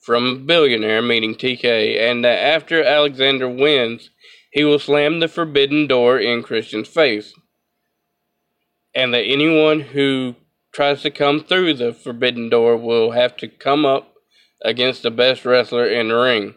[0.00, 4.10] from a billionaire, meaning TK, and that after Alexander wins,
[4.50, 7.32] he will slam the forbidden door in Christian's face.
[8.94, 10.34] And that anyone who
[10.72, 14.14] tries to come through the forbidden door will have to come up
[14.62, 16.54] against the best wrestler in the ring.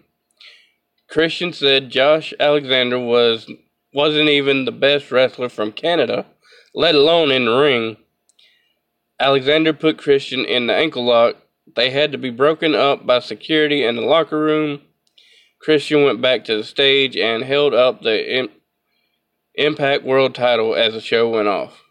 [1.07, 3.49] Christian said Josh Alexander was
[3.93, 6.25] wasn't even the best wrestler from Canada,
[6.75, 7.97] let alone in the ring.
[9.19, 11.37] Alexander put Christian in the ankle lock.
[11.75, 14.81] They had to be broken up by security in the locker room.
[15.59, 18.49] Christian went back to the stage and held up the
[19.55, 21.81] Impact World title as the show went off.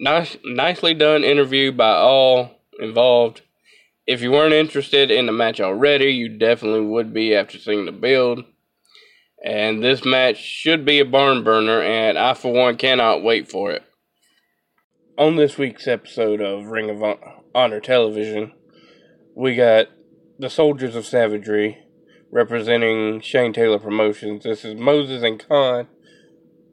[0.00, 2.50] Nice, nicely done interview by all
[2.80, 3.42] involved.
[4.04, 7.92] If you weren't interested in the match already, you definitely would be after seeing the
[7.92, 8.44] build.
[9.44, 13.72] And this match should be a barn burner, and I, for one, cannot wait for
[13.72, 13.82] it.
[15.18, 17.18] On this week's episode of Ring of
[17.54, 18.52] Honor Television,
[19.34, 19.88] we got
[20.38, 21.78] the Soldiers of Savagery
[22.30, 24.44] representing Shane Taylor Promotions.
[24.44, 25.88] This is Moses and Kaun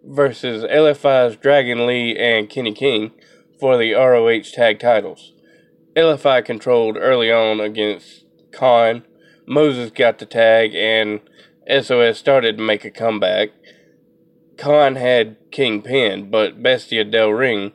[0.04, 3.12] versus LFI's Dragon Lee and Kenny King
[3.60, 5.34] for the ROH tag titles.
[5.96, 9.04] LFI controlled early on against Kaun.
[9.48, 11.20] Moses got the tag and
[11.70, 13.50] SOS started to make a comeback.
[14.58, 17.74] Kaun had King pinned, but Bestia Del Ring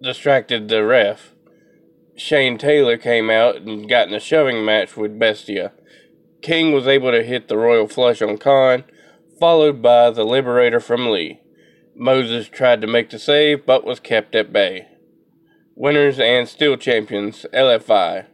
[0.00, 1.32] distracted the ref.
[2.16, 5.72] Shane Taylor came out and got in a shoving match with Bestia.
[6.40, 8.84] King was able to hit the Royal Flush on Kaun,
[9.38, 11.40] followed by the Liberator from Lee.
[11.94, 14.88] Moses tried to make the save, but was kept at bay.
[15.74, 18.26] Winners and still champions, LFI.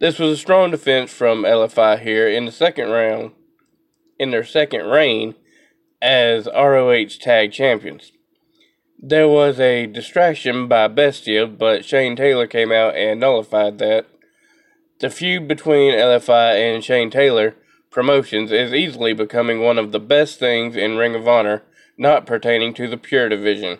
[0.00, 3.32] This was a strong defense from LFI here in the second round,
[4.18, 5.34] in their second reign
[6.02, 8.12] as ROH Tag Champions.
[8.98, 14.06] There was a distraction by Bestia, but Shane Taylor came out and nullified that.
[14.98, 17.54] The feud between LFI and Shane Taylor
[17.90, 21.62] promotions is easily becoming one of the best things in Ring of Honor
[21.96, 23.78] not pertaining to the Pure Division.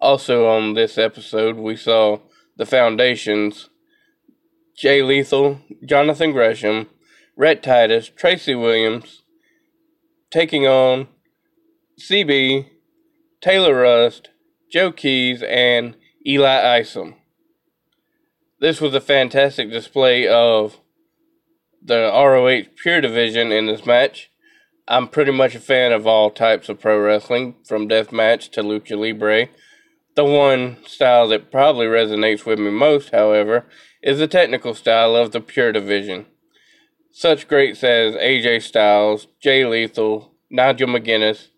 [0.00, 2.20] Also, on this episode, we saw
[2.56, 3.68] the Foundations
[4.80, 6.88] Jay Lethal, Jonathan Gresham,
[7.36, 9.24] Rhett Titus, Tracy Williams
[10.30, 11.06] taking on
[12.00, 12.66] CB,
[13.42, 14.30] Taylor Rust,
[14.72, 17.16] Joe Keys, and Eli Isom.
[18.58, 20.80] This was a fantastic display of
[21.82, 24.30] the ROH Pure Division in this match.
[24.88, 28.98] I'm pretty much a fan of all types of pro wrestling, from deathmatch to lucha
[28.98, 29.50] libre.
[30.16, 33.66] The one style that probably resonates with me most, however,
[34.02, 36.26] is the technical style of the Pure Division.
[37.12, 41.48] Such greats as AJ Styles, Jay Lethal, Nigel McGuinness,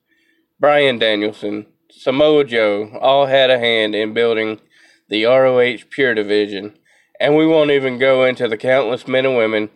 [0.59, 4.61] Bryan Danielson, Samoa Joe all had a hand in building
[5.09, 6.77] the ROH Pure Division,
[7.21, 9.71] and we won't even go into the countless men and women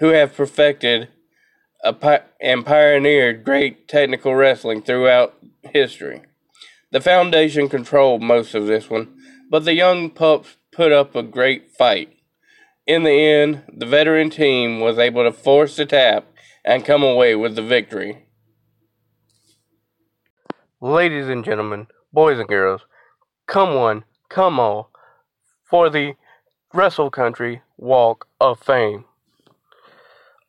[0.00, 1.08] who have perfected
[2.00, 6.22] pi- and pioneered great technical wrestling throughout history.
[6.90, 9.16] The Foundation controlled most of this one,
[9.48, 12.12] but the young pups put up a great fight.
[12.86, 16.26] In the end, the veteran team was able to force the tap
[16.64, 18.26] and come away with the victory.
[20.80, 22.82] Ladies and gentlemen, boys and girls,
[23.46, 24.90] come one, come all,
[25.62, 26.14] for the
[26.72, 29.04] Wrestle Country Walk of Fame.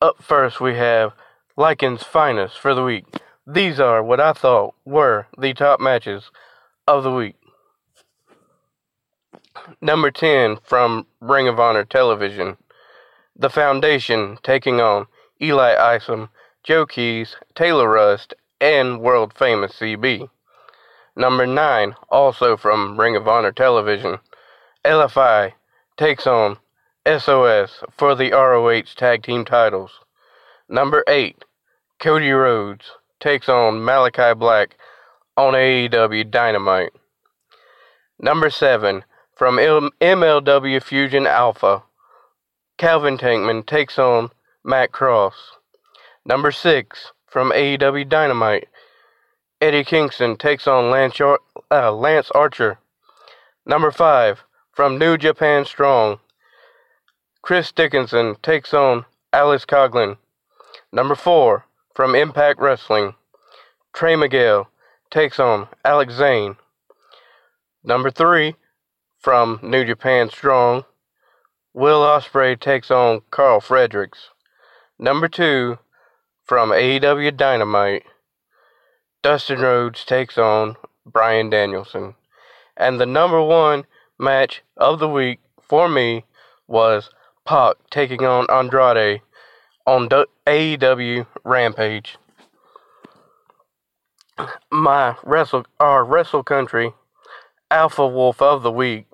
[0.02, 1.14] Up first, we have
[1.58, 3.06] Lycan's finest for the week.
[3.46, 6.32] These are what I thought were the top matches
[6.88, 7.36] of the week.
[9.82, 12.58] Number 10 from Ring of Honor Television.
[13.36, 15.08] The Foundation taking on
[15.42, 16.30] Eli Isom,
[16.64, 20.30] Joe Keys, Taylor Rust, and world famous CB.
[21.16, 24.20] Number 9, also from Ring of Honor Television.
[24.86, 25.54] LFI
[25.98, 26.58] takes on
[27.06, 29.92] SOS for the ROH Tag Team titles.
[30.70, 31.44] Number 8,
[32.00, 34.76] Cody Rhodes takes on Malakai Black,
[35.38, 36.94] on AEW Dynamite.
[38.20, 39.04] Number 7
[39.42, 41.82] from MLW Fusion Alpha.
[42.78, 44.30] Calvin Tankman takes on
[44.64, 45.34] Matt Cross.
[46.24, 48.68] Number 6 from AEW Dynamite.
[49.60, 52.78] Eddie Kingston takes on Lance, uh, Lance Archer.
[53.66, 56.20] Number 5 from New Japan Strong.
[57.42, 60.18] Chris Dickinson takes on Alex Coughlin.
[60.92, 61.66] Number 4
[61.96, 63.16] from Impact Wrestling.
[63.92, 64.70] Trey Miguel
[65.10, 66.58] takes on Alex Zayne.
[67.84, 68.54] Number 3
[69.22, 70.84] from New Japan Strong.
[71.74, 74.30] Will Ospreay takes on Karl Fredericks.
[74.98, 75.78] Number 2
[76.44, 78.04] from AEW Dynamite.
[79.22, 82.16] Dustin Rhodes takes on Bryan Danielson.
[82.76, 83.86] And the number one
[84.20, 86.26] match of the week for me
[86.68, 87.12] was
[87.46, 89.22] Pac taking on Andrade
[89.86, 90.10] on
[90.48, 92.18] AEW Rampage.
[94.72, 96.94] My wrestle our wrestle country
[97.72, 99.06] alpha wolf of the week,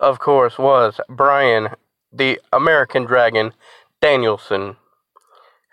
[0.00, 1.68] of course, was Bryan,
[2.12, 3.52] the American Dragon
[4.00, 4.76] Danielson.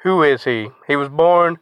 [0.03, 0.69] Who is he?
[0.87, 1.59] He was born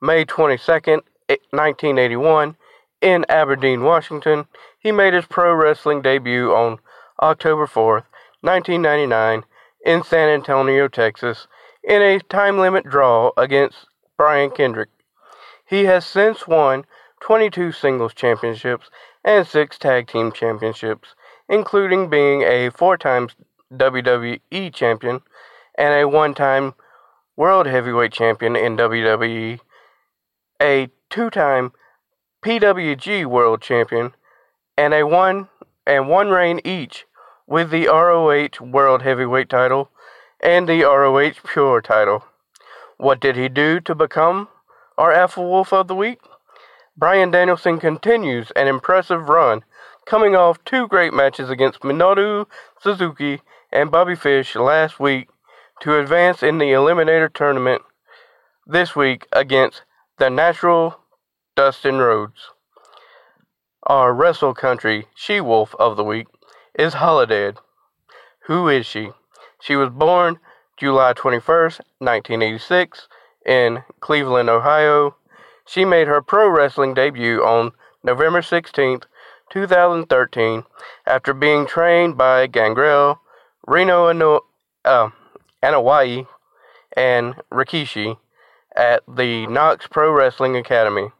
[0.00, 2.56] May 22nd, 1981,
[3.00, 4.46] in Aberdeen, Washington,
[4.78, 6.78] he made his pro wrestling debut on
[7.20, 8.04] October 4th,
[8.40, 9.44] 1999,
[9.84, 11.46] in San Antonio, Texas,
[11.82, 13.86] in a time limit draw against
[14.16, 14.88] Brian Kendrick.
[15.66, 16.84] He has since won
[17.20, 18.90] 22 singles championships
[19.24, 21.14] and 6 tag team championships,
[21.48, 23.28] including being a four time
[23.72, 25.20] WWE champion
[25.76, 26.74] and a one time
[27.36, 29.58] World Heavyweight Champion in WWE,
[30.62, 31.72] a two time
[32.44, 34.12] PWG World Champion,
[34.78, 35.48] and a one
[35.86, 37.06] and one reign each
[37.46, 39.90] with the ROH World Heavyweight title
[40.42, 42.24] and the ROH Pure title.
[42.96, 44.48] What did he do to become
[44.96, 46.20] our Alpha Wolf of the Week?
[46.96, 49.64] Bryan Danielson continues an impressive run,
[50.06, 52.46] coming off two great matches against Minoru
[52.80, 53.40] Suzuki
[53.72, 55.28] and Bobby Fish last week
[55.80, 57.82] to advance in the Eliminator tournament
[58.66, 59.82] this week against
[60.18, 60.98] the Natural
[61.56, 62.50] Dustin Rhodes.
[63.84, 66.26] Our Wrestle Country She Wolf of the Week
[66.74, 67.58] is Holidead.
[68.46, 69.10] Who is she?
[69.60, 70.38] She was born
[70.76, 73.08] July 21st, 1986,
[73.46, 75.16] in Cleveland, Ohio.
[75.66, 79.04] She made her pro wrestling debut on November 16th,
[79.54, 80.64] 2013,
[81.06, 83.20] after being trained by Gangrel,
[83.66, 84.44] Reno Ano-
[84.84, 85.10] uh,
[85.62, 86.26] Anoa'i,
[86.96, 88.18] and Rikishi
[88.76, 91.12] at the Knox Pro Wrestling Academy.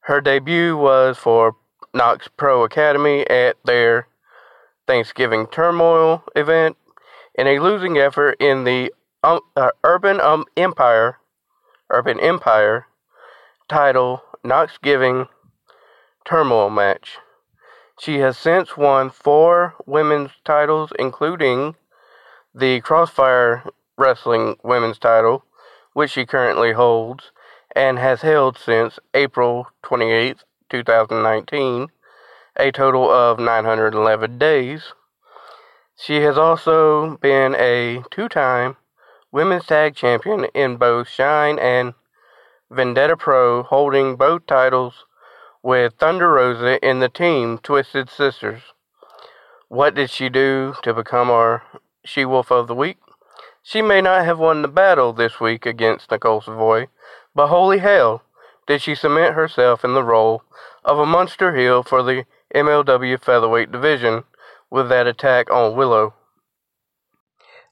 [0.00, 1.56] Her debut was for
[1.94, 4.06] Knox Pro Academy at their
[4.86, 6.76] Thanksgiving Turmoil event
[7.34, 8.92] in a losing effort in the
[9.24, 11.16] um, uh, Urban um, Empire
[11.90, 12.86] Urban Empire
[13.68, 15.26] title Knox Giving
[16.24, 17.18] Turmoil match.
[18.00, 21.76] She has since won four women's titles, including
[22.54, 23.62] the Crossfire
[23.98, 25.44] Wrestling women's title,
[25.92, 27.30] which she currently holds,
[27.76, 31.88] and has held since April 28, 2019,
[32.56, 34.94] a total of 911 days.
[35.94, 38.78] She has also been a two time
[39.30, 41.92] women's tag champion in both Shine and
[42.70, 45.04] Vendetta Pro, holding both titles
[45.62, 48.62] with Thunder Rosa in the team Twisted Sisters.
[49.68, 51.62] What did she do to become our
[52.04, 52.98] She Wolf of the Week?
[53.62, 56.88] She may not have won the battle this week against Nicole Savoy,
[57.34, 58.22] but holy hell,
[58.66, 60.42] did she cement herself in the role
[60.82, 62.24] of a monster heel for the
[62.54, 64.24] MLW featherweight division
[64.70, 66.14] with that attack on Willow.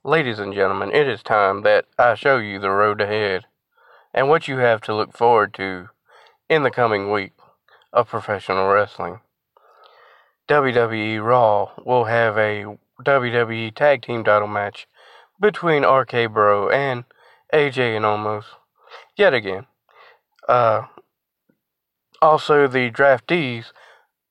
[0.05, 3.47] Ladies and gentlemen, it is time that I show you the road ahead
[4.13, 5.89] and what you have to look forward to
[6.49, 7.33] in the coming week
[7.93, 9.21] of professional wrestling.
[10.49, 14.87] WWE Raw will have a WWE Tag Team title match
[15.41, 17.05] between RK Bro and
[17.53, 18.45] AJ and Omos
[19.17, 19.67] yet again.
[20.49, 20.87] Uh,
[22.23, 23.73] also, the draftees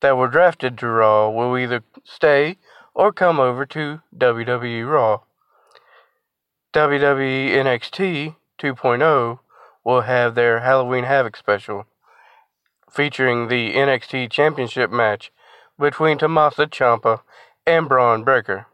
[0.01, 2.57] that were drafted to Raw will either stay
[2.93, 5.19] or come over to WWE Raw.
[6.73, 9.39] WWE NXT 2.0
[9.83, 11.85] will have their Halloween Havoc special,
[12.97, 15.31] featuring the NXT Championship match
[15.77, 17.21] between Tommaso Ciampa
[17.63, 18.65] and Bron Breakker.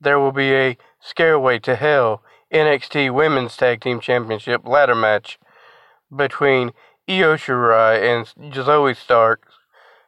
[0.00, 2.22] There will be a Scareway to Hell
[2.54, 5.40] NXT Women's Tag Team Championship ladder match
[6.14, 6.74] between
[7.08, 9.48] Io Shirai and Zoey Stark,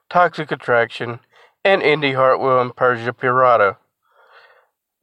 [0.08, 1.18] Toxic Attraction,
[1.64, 3.78] and Indi Hartwell and Persia Pirotta.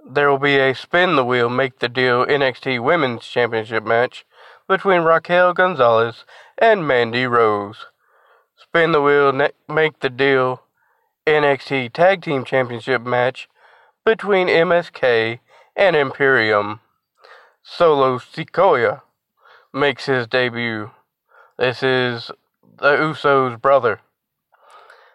[0.10, 4.26] There will be a Spin the Wheel Make the Deal NXT Women's Championship match
[4.66, 6.24] between Raquel Gonzalez
[6.58, 7.88] and Mandy Rose.
[8.76, 10.62] Spin the wheel, ne- make the deal
[11.26, 13.48] NXT Tag Team Championship match
[14.04, 15.40] between MSK
[15.78, 16.82] and Imperium.
[17.64, 19.02] Solo Sikoa
[19.74, 20.92] makes his debut.
[21.58, 22.32] This is
[22.62, 24.02] the Usos' brother.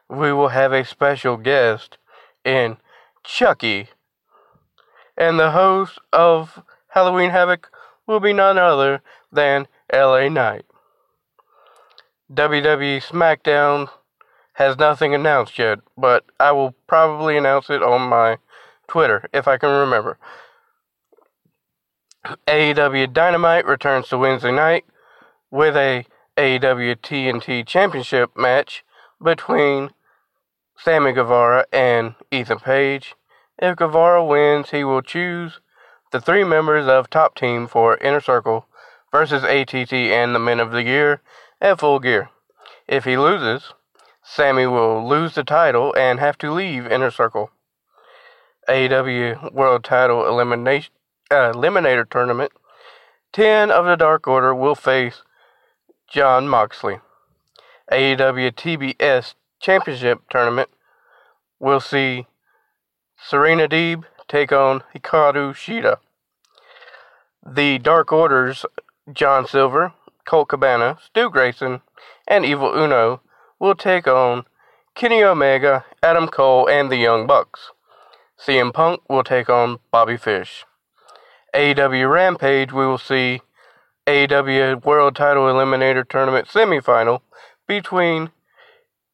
[0.09, 1.99] We will have a special guest
[2.47, 2.78] in
[3.24, 3.89] Chucky.
[5.19, 7.70] And the host of Halloween Havoc
[8.07, 10.65] will be none other than LA Knight.
[12.32, 13.89] WWE SmackDown
[14.52, 18.39] has nothing announced yet, but I will probably announce it on my
[18.86, 20.16] Twitter if I can remember.
[22.47, 24.85] AEW Dynamite returns to Wednesday night
[25.51, 28.85] with a AEW TNT Championship match
[29.20, 29.90] between
[30.78, 33.16] Sammy Guevara and Ethan Page.
[33.59, 35.59] If Guevara wins, he will choose
[36.12, 38.66] the three members of Top Team for Inner Circle
[39.11, 41.23] versus ATT and the Men of the Year
[41.61, 42.31] at full gear.
[42.89, 43.73] If he loses,
[44.23, 47.51] Sammy will lose the title and have to leave Inner Circle.
[48.69, 50.93] AEW World Title Elimination
[51.31, 52.53] uh, Eliminator Tournament.
[53.32, 55.23] Ten of the Dark Order will face
[56.09, 56.99] Jon Moxley.
[57.91, 60.69] AEW TBS Championship Tournament
[61.59, 62.27] will see
[63.16, 65.99] Serena Deeb take on Hikaru Shida.
[67.45, 68.65] The Dark Order's
[69.12, 69.93] John Silver,
[70.26, 71.82] Colt Cabana, Stu Grayson,
[72.26, 73.20] and Evil Uno
[73.59, 74.44] will take on
[74.94, 77.70] Kenny Omega, Adam Cole, and the Young Bucks.
[78.38, 80.64] CM Punk will take on Bobby Fish.
[81.55, 83.42] AEW Rampage, we will see
[84.06, 87.20] AEW World Title Eliminator Tournament semifinal
[87.66, 88.30] between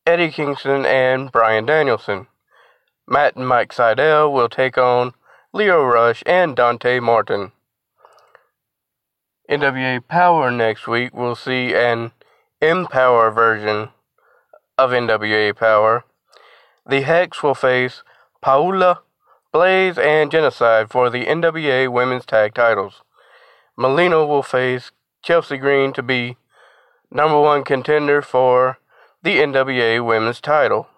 [0.07, 2.29] Eddie Kingston and Bryan Danielson.
[3.09, 5.15] Matt and Mike Sydal will take on
[5.53, 7.53] Lio Rush and Dante Martin.
[9.49, 12.11] NWA Power next week, we'll see an
[12.61, 13.91] Empower version
[14.77, 16.05] of NWA Power.
[16.85, 18.03] The Hex will face
[18.41, 19.03] Paula,
[19.53, 23.03] Blaze, and Genocide for the NWA Women's Tag Titles.
[23.77, 24.91] Melina will face
[25.23, 26.37] Chelsea Green to be
[27.11, 28.79] number one contender for
[29.23, 30.89] the NWA Women's title.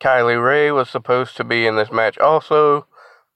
[0.00, 2.86] Kylie Rae was supposed to be in this match also,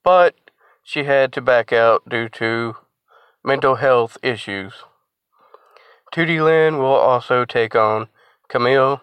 [0.02, 0.34] but
[0.82, 2.76] she had to back out due to
[3.44, 4.74] mental health issues.
[6.12, 8.08] Tootie Lynn will also take on
[8.48, 9.00] Kamille.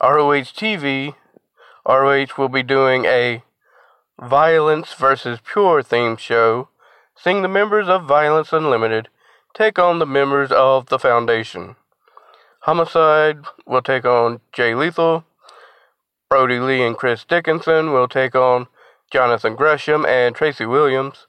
[0.00, 1.14] ROH TV,
[1.86, 3.42] ROH will be doing a
[4.20, 6.68] Violence versus Pure themed show,
[7.16, 9.08] seeing the members of Violence Unlimited
[9.54, 11.76] take on the members of the Foundation.
[12.60, 15.24] Homicide will take on Jay Lethal.
[16.28, 18.66] Brodie Lee and Chris Dickinson will take on
[19.10, 21.25] Jonathan Gresham and Tracy Williams.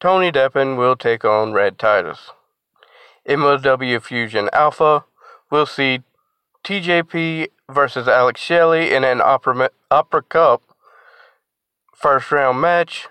[0.00, 2.30] Tony Deppen will take on Rhett Titus.
[3.28, 5.04] MLW Fusion Alpha
[5.50, 6.02] will see
[6.62, 9.70] TJP versus Alex Shelley in an Opera,
[10.28, 10.62] Cup
[11.92, 13.08] first round match.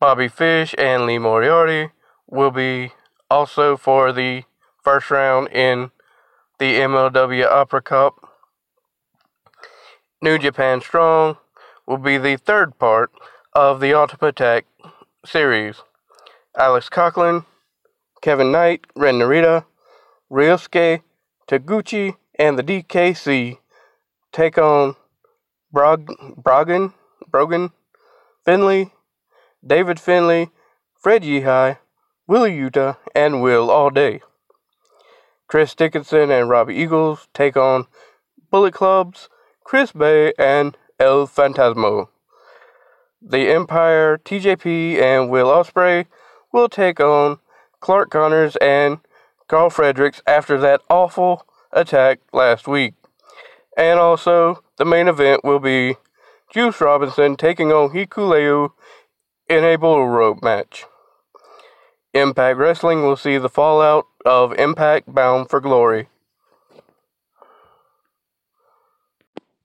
[0.00, 1.92] Bobby Fish and Lee Moriarty
[2.28, 2.90] will be
[3.30, 4.42] also for the
[4.82, 5.92] first round in
[6.58, 8.16] the MLW Opera Cup.
[10.20, 11.36] New Japan Strong
[11.86, 13.12] will be the third part
[13.52, 14.66] of the Ultimate Attack
[15.24, 15.76] series.
[16.58, 17.44] Alex Coughlin
[18.22, 19.64] Kevin Knight, Ren Narita,
[20.30, 21.02] Ryusuke,
[21.48, 23.58] Taguchi, and the DKC
[24.32, 24.94] take on
[25.72, 26.94] Brog, Brogan,
[27.28, 27.72] Brogan,
[28.44, 28.92] Finlay,
[29.66, 30.50] David Finlay,
[31.00, 31.78] Fred Yehi,
[32.28, 34.20] Wheeler Yuta, and Will All Day.
[35.48, 37.86] Chris Dickinson and Robbie Eagles take on
[38.50, 39.28] Bullet Clubs,
[39.64, 42.08] Chris Bey, and El Phantasmo.
[43.24, 46.06] The Empire, TJP, and Will Ospreay
[46.52, 47.38] will take on
[47.80, 48.98] Clark Connors and
[49.46, 52.94] Karl Fredericks after that awful attack last week.
[53.76, 55.96] And also, the main event will be
[56.52, 58.72] Juice Robinson taking on Hikuleo
[59.48, 60.86] in a bull rope match.
[62.14, 66.08] Impact Wrestling will see the fallout of Impact Bound for Glory.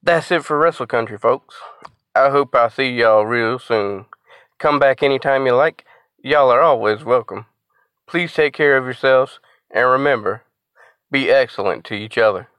[0.01, 1.55] That's it for Wrestle Country, folks.
[2.17, 4.07] I hope I see y'all real soon.
[4.57, 5.85] Come back anytime you like.
[6.23, 7.45] Y'all are always welcome.
[8.07, 9.39] Please take care of yourselves
[9.69, 10.41] and remember,
[11.11, 12.49] be excellent to each other.